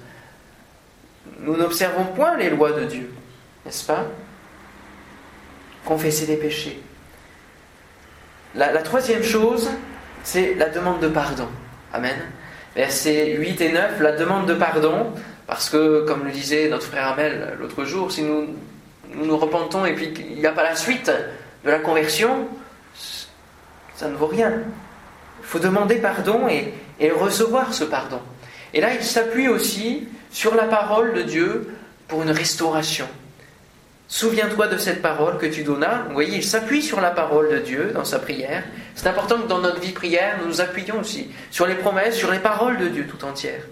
[1.40, 3.10] Nous n'observons point les lois de Dieu,
[3.64, 4.06] n'est-ce pas?
[5.84, 6.82] Confesser des péchés.
[8.54, 9.70] La, troisième chose,
[10.24, 11.48] c'est la demande de pardon.
[11.92, 12.16] Amen.
[12.74, 15.12] Versets 8 et 9, la demande de pardon,
[15.46, 18.48] parce que, comme le disait notre frère Amel l'autre jour, si nous,
[19.14, 21.10] nous repentons et puis qu'il n'y a pas la suite,
[21.68, 22.48] de la conversion,
[23.94, 24.52] ça ne vaut rien.
[25.40, 26.72] Il faut demander pardon et,
[27.10, 28.20] recevoir ce pardon.
[28.72, 31.74] Et là, il s'appuie aussi sur la parole de Dieu
[32.08, 33.06] pour une restauration.
[34.08, 36.04] Souviens-toi de cette parole que tu donnas.
[36.08, 38.64] Vous voyez, il s'appuie sur la parole de Dieu dans sa prière.
[38.94, 42.30] C'est important que dans notre vie prière, nous nous appuyions aussi sur les promesses, sur
[42.30, 43.64] les paroles de Dieu tout entières.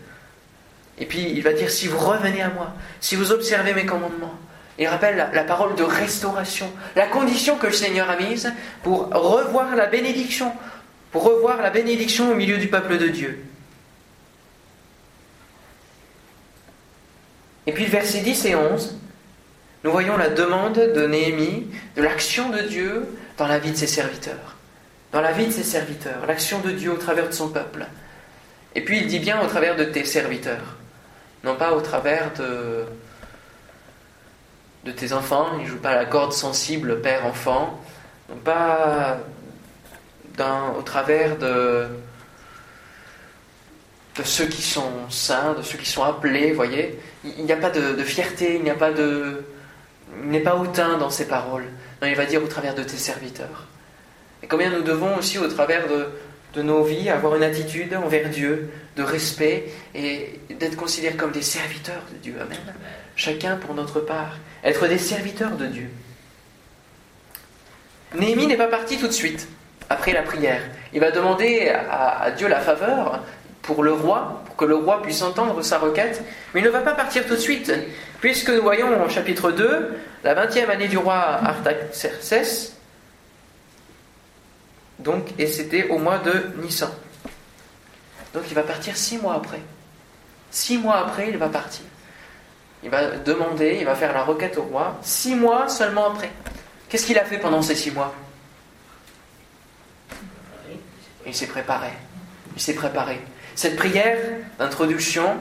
[0.98, 4.38] Et puis, il va dire, si vous revenez à moi, si vous observez mes commandements,
[4.78, 9.74] il rappelle la, parole de restauration, la condition que le Seigneur a mise pour revoir
[9.74, 10.52] la bénédiction,
[11.12, 13.42] pour revoir la bénédiction au milieu du peuple de Dieu.
[17.66, 18.98] Et puis le verset 10 et 11,
[19.82, 23.06] nous voyons la demande de Néhémie, de l'action de Dieu
[23.38, 24.56] dans la vie de ses serviteurs.
[25.12, 27.86] Dans la vie de ses serviteurs, l'action de Dieu au travers de son peuple.
[28.74, 30.76] Et puis il dit bien au travers de tes serviteurs,
[31.44, 32.84] non pas au travers de,
[34.86, 37.80] de tes enfants, il ne joue pas la corde sensible père-enfant,
[38.44, 39.18] pas
[40.78, 41.86] au travers de,
[44.22, 46.98] ceux qui sont saints, de ceux qui sont appelés, voyez.
[47.24, 49.44] Il n'y a pas de, fierté, il n'y a pas de.
[50.22, 51.66] Il n'est pas hautain dans ses paroles.
[52.00, 53.66] Non, il va dire au travers de tes serviteurs.
[54.42, 56.08] Et combien nous devons aussi, au travers de,
[56.54, 61.42] de nos vies, avoir une attitude envers Dieu, de respect et d'être considérés comme des
[61.42, 62.36] serviteurs de Dieu.
[62.40, 62.58] Amen.
[63.16, 65.90] Chacun pour notre part être des serviteurs de Dieu.
[68.14, 69.48] Néhémie n'est pas parti tout de suite,
[69.88, 70.60] après la prière.
[70.92, 73.22] Il va demander à, Dieu la faveur
[73.62, 76.22] pour le roi, pour que le roi puisse entendre sa requête,
[76.54, 77.72] mais il ne va pas partir tout de suite,
[78.20, 82.76] puisque nous voyons en chapitre 2, la 20e année du roi Artaxerxès,
[84.98, 86.90] donc, et c'était au mois de Nissan.
[88.34, 89.60] Donc il va partir six mois après.
[90.50, 91.84] Six mois après, il va partir.
[92.86, 96.30] Il va demander, il va faire la requête au roi, six mois seulement après.
[96.88, 98.14] Qu'est-ce qu'il a fait pendant ces six mois?
[101.26, 101.88] Il s'est préparé.
[102.54, 103.20] Il s'est préparé.
[103.56, 104.16] Cette prière
[104.60, 105.36] d'introduction,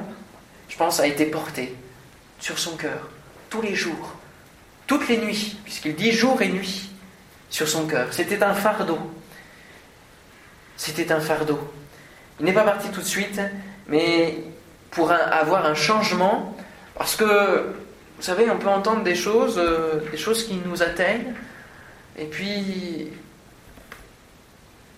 [0.69, 1.75] je pense, a été portée
[2.39, 3.09] sur son cœur,
[3.51, 4.15] tous les jours,
[4.87, 6.89] toutes les nuits, puisqu'il dit jour et nuit
[7.51, 8.07] sur son cœur.
[8.11, 8.97] C'était un fardeau.
[10.77, 11.59] C'était un fardeau.
[12.39, 13.39] Il n'est pas parti tout de suite,
[13.87, 14.39] mais
[14.89, 16.54] pour avoir un changement,
[16.97, 17.25] parce que,
[18.17, 21.33] vous savez, on peut entendre des choses, euh, des choses qui nous atteignent,
[22.17, 23.09] et puis,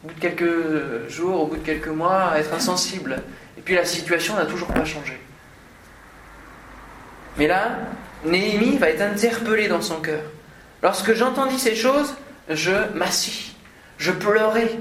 [0.04, 3.22] au bout de quelques jours, au bout de quelques mois, être insensible.
[3.58, 5.20] Et puis la situation n'a toujours pas changé.
[7.38, 7.80] Mais là,
[8.24, 10.22] Néhémie va être interpellé dans son cœur.
[10.84, 12.14] Lorsque j'entendis ces choses,
[12.50, 13.56] je m'assis,
[13.98, 14.72] je pleurais.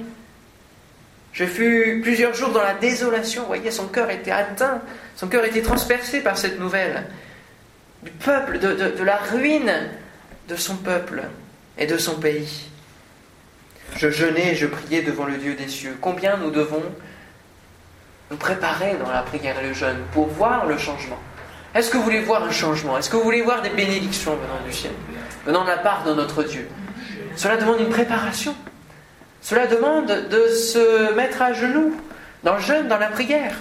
[1.37, 3.43] Je fus plusieurs jours dans la désolation.
[3.43, 4.81] Vous voyez, son cœur était atteint
[5.17, 7.05] son cœur était transpercé par cette nouvelle
[8.03, 9.73] du peuple, de, la ruine
[10.47, 11.23] de son peuple
[11.79, 12.69] et de son pays.
[13.97, 15.97] Je jeûnais et je priais devant le Dieu des cieux.
[16.03, 16.83] Combien nous devons
[18.31, 21.19] nous préparer dans la prière et le jeûne pour voir le changement?
[21.75, 22.99] Est-ce que vous voulez voir un changement?
[22.99, 24.93] Est-ce que vous voulez voir des bénédictions venant du ciel,
[25.47, 26.69] venant de la part de notre Dieu?
[27.37, 28.55] Cela demande une préparation.
[29.47, 31.95] Cela demande de se mettre à genoux
[32.43, 33.55] dans le jeûne, dans la prière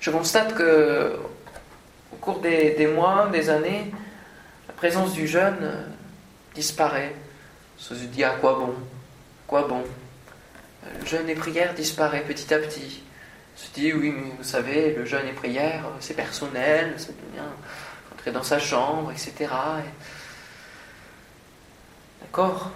[0.00, 1.18] je constate que
[2.12, 3.92] au cours des, mois, des années,
[4.66, 5.84] la présence du jeûne euh,
[6.54, 7.14] disparaît.
[7.78, 8.74] On se dit à quoi bon
[9.46, 9.84] Quoi bon
[10.98, 13.02] Le jeûne et prière disparaît petit à petit.
[13.54, 17.44] On se dit oui, mais vous savez, le jeûne et prière, c'est personnel, c'est bien
[18.10, 19.50] rentrer dans sa chambre, etc.
[22.22, 22.72] D'accord?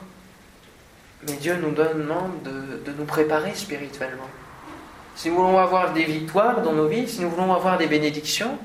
[1.26, 4.28] Mais Dieu nous demande de, nous préparer spirituellement.
[5.16, 8.58] Si nous voulons avoir des victoires dans nos vies, si nous voulons avoir des bénédictions,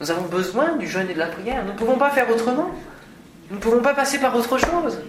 [0.00, 1.64] nous avons besoin du jeûne et de la prière.
[1.64, 2.70] Nous ne pouvons pas faire autrement.
[3.50, 5.00] Nous ne pouvons pas passer par autre chose.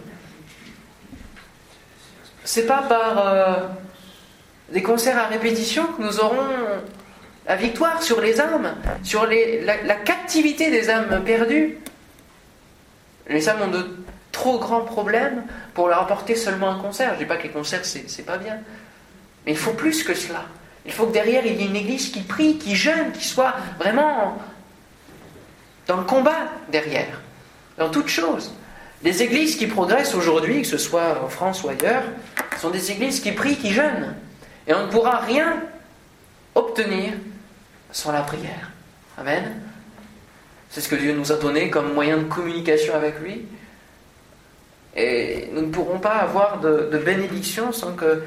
[2.44, 3.68] C'est pas par euh,
[4.72, 6.48] des concerts à répétition que nous aurons
[7.48, 11.78] la victoire sur les âmes, sur la, captivité des âmes perdues.
[13.28, 13.86] Les âmes ont de
[14.32, 15.44] trop grands problèmes
[15.74, 17.14] pour leur apporter seulement un concert.
[17.16, 18.60] Je dis pas que les concerts, c'est pas bien.
[19.46, 20.46] Mais il faut plus que cela.
[20.86, 23.56] Il faut que derrière, il y ait une église qui prie, qui jeûne, qui soit
[23.80, 24.38] vraiment
[25.88, 27.22] dans le combat derrière,
[27.78, 28.54] dans toute chose.
[29.04, 32.04] Les églises qui progressent aujourd'hui, que ce soit en France ou ailleurs,
[32.60, 34.16] sont des églises qui prient, qui jeûnent.
[34.68, 35.64] Et on ne pourra rien
[36.54, 37.14] obtenir
[37.92, 38.70] sans la prière.
[39.18, 39.62] Amen.
[40.70, 43.46] C'est ce que Dieu nous a donné comme moyen de communication avec lui.
[44.96, 48.24] Et nous ne pourrons pas avoir de, bénédiction sans que,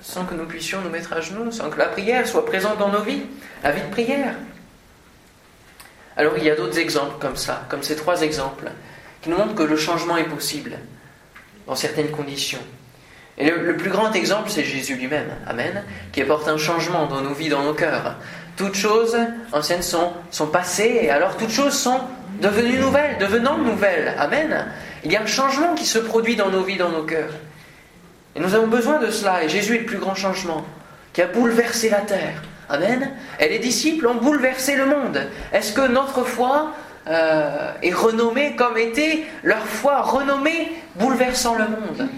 [0.00, 2.90] sans que nous puissions nous mettre à genoux, sans que la prière soit présente dans
[2.90, 3.22] nos vies,
[3.62, 4.34] la vie de prière.
[6.16, 8.70] Alors il y a d'autres exemples comme ça, comme ces trois exemples,
[9.20, 10.78] qui nous montrent que le changement est possible
[11.66, 12.60] dans certaines conditions.
[13.36, 17.34] Et le, plus grand exemple, c'est Jésus lui-même, Amen, qui apporte un changement dans nos
[17.34, 18.16] vies, dans nos cœurs.
[18.56, 19.16] Toutes choses
[19.52, 22.00] anciennes sont, sont passées, et alors toutes choses sont
[22.40, 24.14] devenues nouvelles, devenant nouvelles.
[24.18, 24.66] Amen.
[25.04, 27.32] Il y a un changement qui se produit dans nos vies, dans nos cœurs.
[28.34, 30.64] Et nous avons besoin de cela, et Jésus est le plus grand changement,
[31.12, 32.42] qui a bouleversé la terre.
[32.68, 33.10] Amen.
[33.38, 35.20] Et les disciples ont bouleversé le monde.
[35.52, 36.72] Est-ce que notre foi
[37.06, 42.08] euh, est renommée comme était leur foi renommée, bouleversant le monde?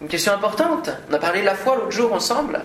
[0.00, 0.90] Une question importante.
[1.10, 2.60] On a parlé de la foi l'autre jour ensemble.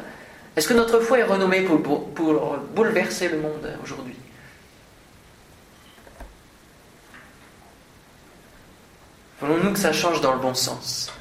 [0.55, 4.15] Est-ce que notre foi est renommée pour, pour bouleverser le monde aujourd'hui?
[9.43, 11.11] Voulons-nous que ça change dans le bon sens?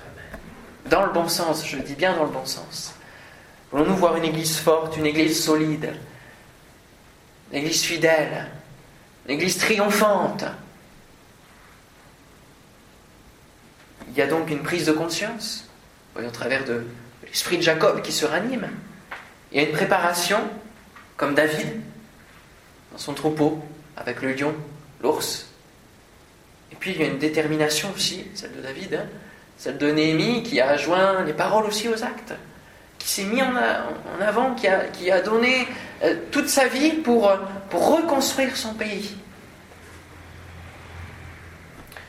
[0.86, 2.94] Dans le bon sens, je dis bien dans le bon sens.
[3.72, 5.92] Voulons-nous voir une église forte, une église solide,
[7.50, 8.46] une église fidèle,
[9.26, 10.44] une église triomphante?
[14.06, 15.68] Il y a donc une prise de conscience
[16.14, 16.86] au travers de
[17.24, 18.68] l'esprit de Jacob qui se ranime.
[19.50, 20.38] Il y a une préparation,
[21.16, 21.82] comme David,
[22.92, 23.64] dans son troupeau,
[23.96, 24.54] avec le lion,
[25.02, 25.51] l'ours.
[26.72, 29.06] Et puis il y a une détermination aussi, celle de David, hein,
[29.56, 32.34] celle de Néhémie, qui a joint les paroles aussi aux actes,
[32.98, 33.52] qui s'est mis en,
[34.20, 35.68] avant, qui a, qui a donné
[36.02, 37.30] euh, toute sa vie pour,
[37.72, 39.14] reconstruire son pays.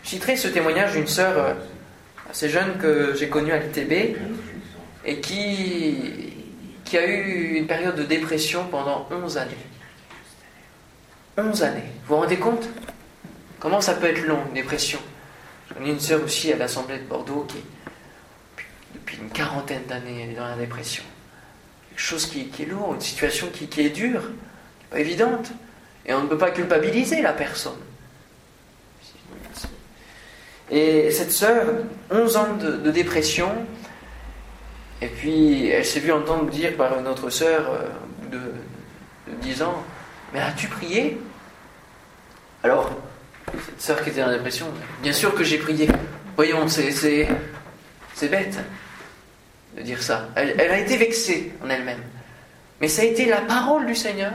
[0.04, 1.54] Je citerai ce témoignage d'une sœur euh,
[2.32, 4.18] ces jeunes que j'ai connus à l'ITB
[5.06, 6.34] et qui,
[6.84, 9.52] qui a eu une période de dépression pendant 11 années.
[11.38, 11.84] 11 années.
[12.08, 12.68] Vous vous rendez compte?
[13.64, 15.00] Comment ça peut être long, une dépression?
[15.70, 17.64] J'ai connais une sœur aussi à l'Assemblée de Bordeaux qui,
[18.94, 21.02] depuis une quarantaine d'années, elle est dans la dépression.
[21.88, 25.54] Quelque chose qui, est lourd, une situation qui, est dure, qui pas évidente.
[26.06, 27.80] Et on ne peut pas culpabiliser la personne.
[30.70, 31.68] Et cette sœur,
[32.12, 33.50] 11 ans de, dépression,
[35.02, 37.88] et puis elle s'est vue entendre dire par une autre sœur euh,
[38.30, 39.82] de, de 10 ans
[40.34, 41.18] Mais as-tu prié?
[42.62, 42.92] Alors,
[43.66, 44.68] cette sœur qui était en dépression,
[45.02, 45.88] bien sûr que j'ai prié.
[46.36, 47.28] Voyons, c'est
[48.24, 48.58] bête
[49.78, 50.30] de dire ça.
[50.36, 52.02] Elle, elle a été vexée en elle-même.
[52.82, 54.34] Mais ça a été la parole du Seigneur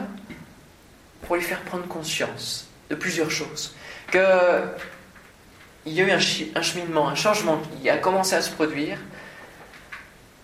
[1.26, 3.74] pour lui faire prendre conscience de plusieurs choses.
[4.10, 4.18] Que
[5.88, 8.98] il y a eu un, cheminement, un changement qui a commencé à se produire.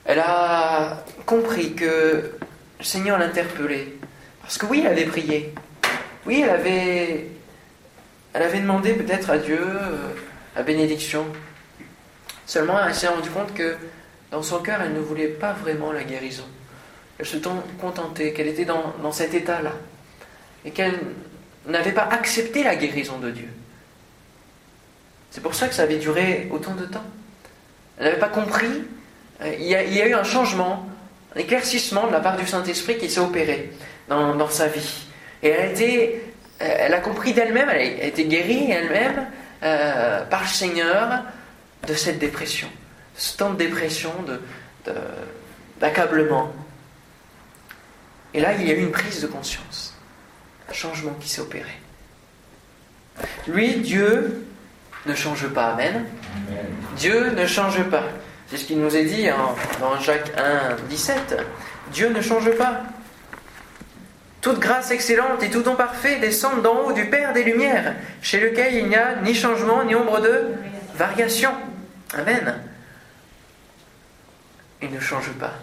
[0.06, 2.32] Elle a compris que
[2.78, 3.88] le Seigneur l'interpellait.
[4.40, 5.54] Parce que oui, elle avait prié.
[6.26, 7.26] Oui, elle avait,
[8.34, 10.08] elle avait demandé peut-être à Dieu euh,
[10.56, 11.24] la bénédiction.
[12.46, 13.76] Seulement, elle s'est rendue compte que
[14.30, 16.44] dans son cœur, elle ne voulait pas vraiment la guérison.
[17.18, 17.36] Elle se
[17.80, 19.72] contentait, qu'elle était dans, dans cet état-là.
[20.64, 20.98] Et qu'elle
[21.66, 23.48] n'avait pas accepté la guérison de Dieu.
[25.30, 27.04] C'est pour ça que ça avait duré autant de temps.
[27.98, 28.84] Elle n'avait pas compris.
[29.42, 30.88] Euh, il y, a, eu un changement,
[31.34, 33.72] un éclaircissement de la part du Saint-Esprit qui s'est opéré
[34.08, 35.06] dans, sa vie.
[35.42, 36.18] Et elle a, été, euh,
[36.58, 39.26] elle a compris d'elle-même, elle a été guérie elle-même
[39.62, 41.22] euh, par le Seigneur
[41.86, 44.12] de cette dépression, de ce temps de dépression,
[45.80, 46.52] d'accablement.
[48.32, 49.94] Et là, il y a eu une prise de conscience,
[50.68, 51.70] un changement qui s'est opéré.
[53.46, 54.44] Lui, Dieu,
[55.06, 55.72] ne change pas.
[55.72, 56.04] Amen.
[56.96, 58.04] Dieu ne change pas.
[58.48, 59.26] C'est ce qu'il nous est dit
[59.80, 61.36] dans Jacques 1, 17.
[61.92, 62.82] Dieu ne change pas.
[64.44, 68.38] Toute grâce excellente et tout don parfait descendent d'en haut du Père des Lumières, chez
[68.40, 70.52] lequel il n'y a ni changement ni ombre de
[70.96, 71.50] variation.
[72.12, 72.60] Amen.
[74.82, 75.54] il ne change pas.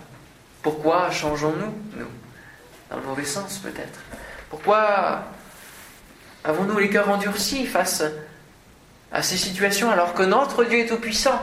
[0.63, 2.07] Pourquoi changeons-nous, nous?
[2.89, 3.99] Dans le mauvais sens peut-être.
[4.49, 5.25] Pourquoi
[6.43, 8.01] avons-nous les cœurs endurcis face
[9.11, 11.39] à ces situations alors que notre Dieu est tout-puissant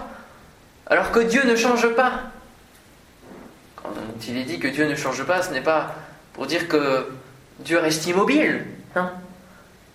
[0.89, 2.32] Alors que Dieu ne change pas?
[3.76, 3.91] Quand
[4.26, 5.95] il est dit que Dieu ne change pas, ce n'est pas
[6.32, 7.07] pour dire que
[7.61, 8.65] Dieu reste immobile.
[8.95, 9.11] Non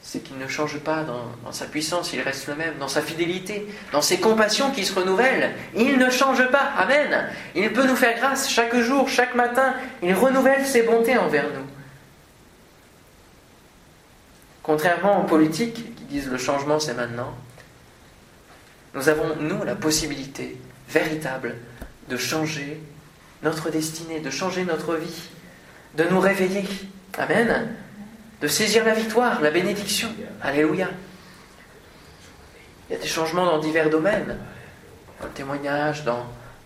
[0.04, 3.66] c'est qu'il ne change pas dans, sa puissance, il reste le même, dans sa fidélité,
[3.94, 5.56] dans ses compassions qui se renouvellent.
[5.76, 7.30] Il ne change pas, Amen.
[7.56, 11.66] Il peut nous faire grâce chaque jour, chaque matin, il renouvelle ses bontés envers nous.
[14.62, 17.34] Contrairement aux politiques qui disent le changement c'est maintenant,
[18.94, 20.58] nous avons, nous, la possibilité
[20.90, 21.56] véritable
[22.10, 22.80] de changer
[23.42, 25.30] notre destinée, de changer notre vie,
[25.96, 26.66] de nous réveiller.
[27.18, 27.76] Amen
[28.44, 30.10] de saisir la victoire, la bénédiction.
[30.42, 30.90] Alléluia.
[32.90, 34.38] Il y a des changements dans divers domaines,
[35.22, 36.26] dans le témoignage, dans,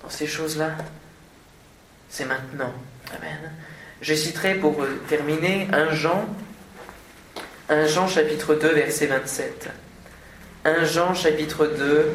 [0.10, 0.72] ces choses-là.
[2.10, 2.74] C'est maintenant.
[3.16, 3.52] Amen.
[4.02, 4.76] Je citerai pour
[5.08, 6.26] terminer un Jean,
[7.70, 9.70] un Jean chapitre 2, verset 27.
[10.66, 12.12] Un Jean chapitre 2,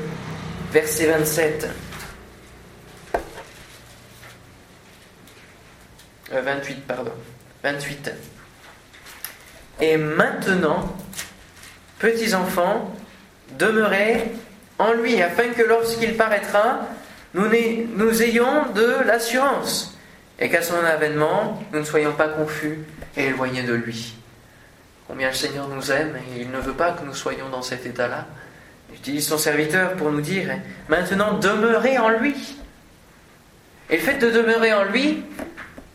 [0.73, 1.69] verset 27.
[6.33, 7.13] 28, euh, pardon.
[7.63, 8.13] 28.
[9.81, 10.97] Et maintenant,
[11.99, 12.95] petits enfants,
[13.59, 14.33] demeurez
[14.79, 16.81] en lui, afin que lorsqu'il paraîtra,
[17.35, 17.49] nous,
[17.97, 19.97] nous ayons de l'assurance,
[20.39, 22.81] et qu'à son avènement, nous ne soyons pas confus
[23.17, 24.15] et éloignés de lui.
[25.07, 27.87] Combien le Seigneur nous aime, et il ne veut pas que nous soyons dans cet
[27.87, 28.27] état-là.
[28.91, 30.51] Il utilise son serviteur pour nous dire,
[30.89, 32.35] maintenant demeurez en lui.
[33.91, 35.23] Et le fait de demeurer en lui,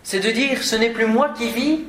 [0.07, 1.81] c'est de dire, ce n'est plus moi qui vis,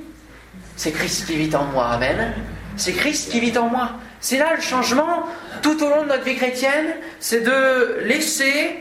[0.74, 1.86] c'est Christ qui vit en moi.
[1.86, 2.34] Amen.
[2.76, 3.92] C'est Christ qui vit en moi.
[4.18, 5.28] C'est là le changement
[5.62, 8.74] tout au long de notre vie chrétienne, c'est de laisser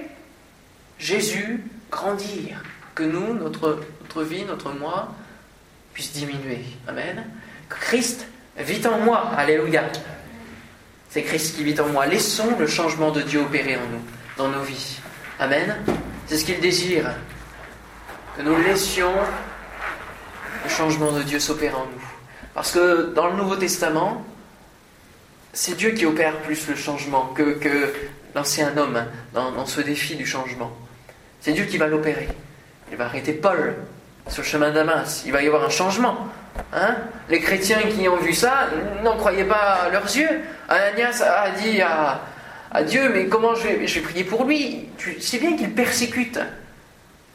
[0.98, 2.64] Jésus grandir,
[2.96, 5.14] que nous, notre, notre vie, notre moi,
[5.94, 6.62] puisse diminuer.
[6.88, 7.24] Amen.
[7.70, 8.26] Que Christ
[8.58, 9.34] vit en moi.
[9.38, 9.84] Alléluia.
[11.12, 12.08] C'est Christ qui vit en moi.
[12.08, 14.02] Laissons le changement de Dieu opérer en nous,
[14.36, 14.98] dans nos vies.
[15.40, 15.76] Amen.
[16.26, 17.12] C'est ce qu'il désire.
[18.38, 19.14] Que nous laissions
[20.64, 22.04] le changement de Dieu s'opère en nous.
[22.54, 24.24] Parce que dans le Nouveau Testament,
[25.54, 27.58] c'est Dieu qui opère plus le changement que,
[28.36, 30.72] l'ancien homme dans, ce défi du changement.
[31.42, 32.28] C'est Dieu qui va l'opérer.
[32.92, 33.76] Il va arrêter Paul
[34.28, 35.24] sur le chemin d'Amas.
[35.26, 36.28] Il va y avoir un changement.
[36.74, 36.96] Hein
[37.30, 38.68] Les chrétiens qui ont vu ça
[39.04, 40.42] n'en croyaient pas leurs yeux.
[40.70, 42.22] Ananias a dit à,
[42.72, 44.90] à Dieu, mais comment je vais, je vais prier pour lui?
[45.20, 46.40] C'est bien qu'il persécute.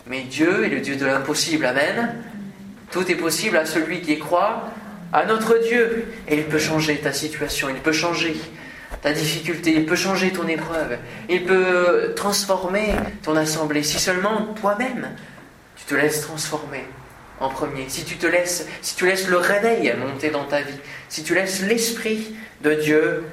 [0.07, 1.65] Mais Dieu est le Dieu de l'impossible.
[1.67, 2.15] Amen.
[2.91, 4.71] Tout est possible à celui qui croit,
[5.13, 6.07] à notre Dieu.
[6.29, 8.37] Et il peut changer ta situation, il peut changer
[9.01, 10.99] ta difficulté, il peut changer ton épreuve,
[11.29, 13.83] il peut transformer ton assemblée.
[13.83, 15.11] Si seulement toi-même,
[15.77, 16.85] tu te laisses transformer
[17.41, 20.79] en premier, si tu te laisses, si tu laisses le réveil monter dans ta vie,
[21.09, 23.25] si tu laisses l'Esprit de Dieu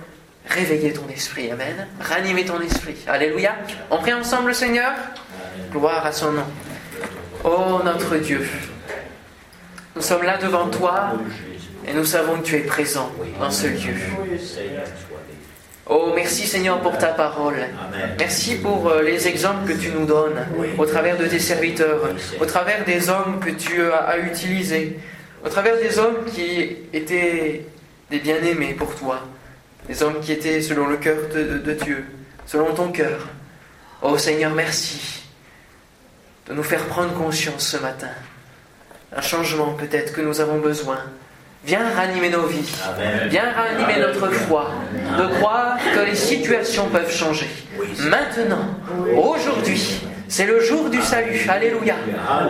[0.48, 2.96] réveiller ton esprit, Amen, ranimer ton esprit.
[3.08, 3.56] Alléluia.
[3.92, 4.94] On prie ensemble le Seigneur.
[5.72, 6.46] Gloire à son nom.
[7.44, 8.48] Oh notre Dieu.
[9.96, 11.14] Nous sommes là devant toi
[11.88, 13.94] et nous savons que tu es présent dans ce lieu.
[15.86, 17.58] Oh, merci Seigneur pour ta parole.
[18.18, 20.44] Merci pour euh, les exemples que tu nous donnes
[20.78, 22.02] au travers de tes serviteurs,
[22.40, 25.00] au travers des hommes que tu as utilisés,
[25.46, 27.66] au travers des hommes qui étaient
[28.10, 29.20] des bien-aimés pour toi,
[29.88, 32.06] des hommes qui étaient selon le cœur de Dieu,
[32.48, 33.28] selon ton cœur.
[34.02, 35.29] Oh Seigneur, merci
[36.50, 38.10] de nous faire prendre conscience ce matin
[39.16, 40.98] un changement peut-être que nous avons besoin.
[41.66, 42.72] Viens ranimer nos vies.
[43.28, 44.72] Viens ranimer notre foi.
[45.18, 47.50] De croire que les situations peuvent changer.
[48.10, 48.66] Maintenant,
[49.18, 51.46] aujourd'hui, c'est le jour du salut.
[51.50, 51.96] Alléluia.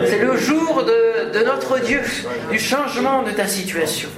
[0.06, 2.02] C'est le jour de, de notre Dieu,
[2.52, 4.10] du changement de ta situation.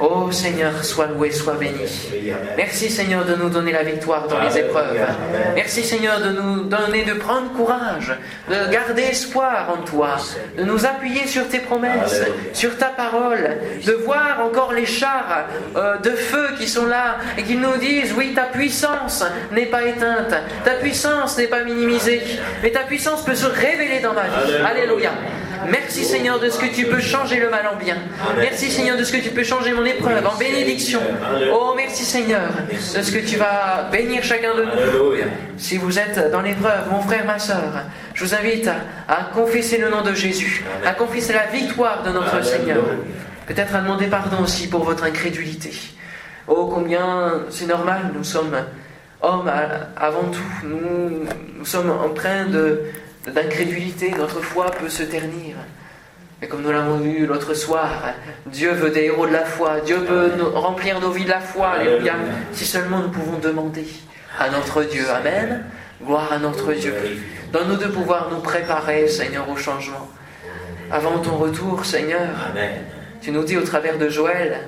[0.00, 2.32] Oh Seigneur, sois loué, sois béni.
[2.56, 4.98] Merci Seigneur de nous donner la victoire dans les épreuves.
[5.54, 8.14] Merci Seigneur de nous donner de prendre courage,
[8.50, 10.16] de garder espoir en toi,
[10.56, 12.22] de nous appuyer sur tes promesses,
[12.52, 17.42] sur ta parole, de voir encore les chars euh, de feu qui sont là et
[17.42, 20.34] qui nous disent, oui, ta puissance n'est pas éteinte,
[20.64, 22.22] ta puissance n'est pas minimisée,
[22.62, 24.54] mais ta puissance peut se révéler dans ma vie.
[24.64, 25.12] Alléluia.
[25.70, 27.96] Merci Seigneur de ce que tu peux changer le mal en bien.
[28.38, 31.00] Merci Seigneur de ce que tu peux changer mon épreuve en bénédiction.
[31.52, 34.70] Oh merci Seigneur de ce que tu vas bénir chacun de nous.
[35.56, 37.84] Si vous êtes dans l'épreuve, mon frère, ma soeur,
[38.14, 38.68] je vous invite
[39.08, 42.82] à, confesser le nom de Jésus, à confesser la victoire de notre Seigneur.
[43.46, 45.70] Peut-être à demander pardon aussi pour votre incrédulité.
[46.48, 48.56] Oh combien c'est normal, nous sommes
[49.22, 49.50] hommes
[49.96, 50.66] avant tout.
[50.66, 51.26] Nous,
[51.58, 52.82] nous sommes en train de
[53.26, 55.56] d'incrédulité, notre foi peut se ternir.
[56.42, 57.90] Et comme nous l'avons vu l'autre soir,
[58.46, 59.80] Dieu veut des héros de la foi.
[59.80, 61.68] Dieu peut remplir nos vies de la foi.
[61.68, 62.14] Alléluia.
[62.52, 63.86] Si seulement nous pouvons demander
[64.38, 65.04] à notre Dieu.
[65.10, 65.64] Amen.
[66.02, 66.94] Gloire à notre Dieu.
[67.52, 70.08] Donne-nous de pouvoir nous préparer, Seigneur, au changement.
[70.90, 72.28] Avant ton retour, Seigneur,
[73.22, 74.60] tu nous dis au travers de Joël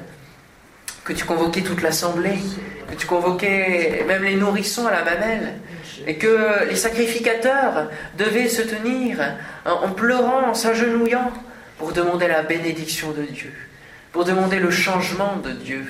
[1.05, 2.39] que tu convoquais toute l'assemblée,
[2.91, 5.55] que tu convoquais même les nourrissons à la mamelle,
[6.07, 9.19] et que les sacrificateurs devaient se tenir
[9.65, 11.33] en pleurant, en s'agenouillant,
[11.79, 13.53] pour demander la bénédiction de Dieu,
[14.13, 15.85] pour demander le changement de Dieu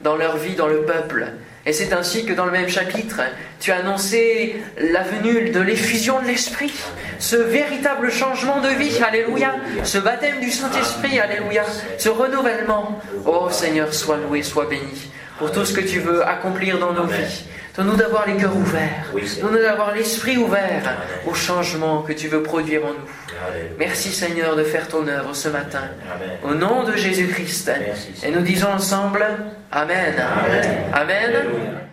[0.00, 1.26] dans leur vie, dans le peuple.
[1.64, 3.20] Et c'est ainsi que dans le même chapitre,
[3.60, 6.72] tu as annoncé la venue de l'effusion de l'Esprit,
[7.20, 9.54] ce véritable changement de vie, alléluia,
[9.84, 11.62] ce baptême du Saint-Esprit, alléluia,
[11.98, 13.00] ce renouvellement.
[13.26, 17.06] Oh Seigneur, sois loué, sois béni pour tout ce que tu veux accomplir dans nos
[17.06, 17.44] vies.
[17.76, 19.06] Donne-nous d'avoir les cœurs ouverts.
[19.40, 20.96] Donne-nous d'avoir l'esprit ouvert
[21.26, 23.08] au changement que tu veux produire en nous.
[23.78, 25.84] Merci Seigneur de faire ton œuvre ce matin.
[26.44, 27.70] Au nom de Jésus-Christ.
[28.22, 29.24] Et nous disons ensemble
[29.70, 30.14] Amen.
[30.92, 31.88] Amen.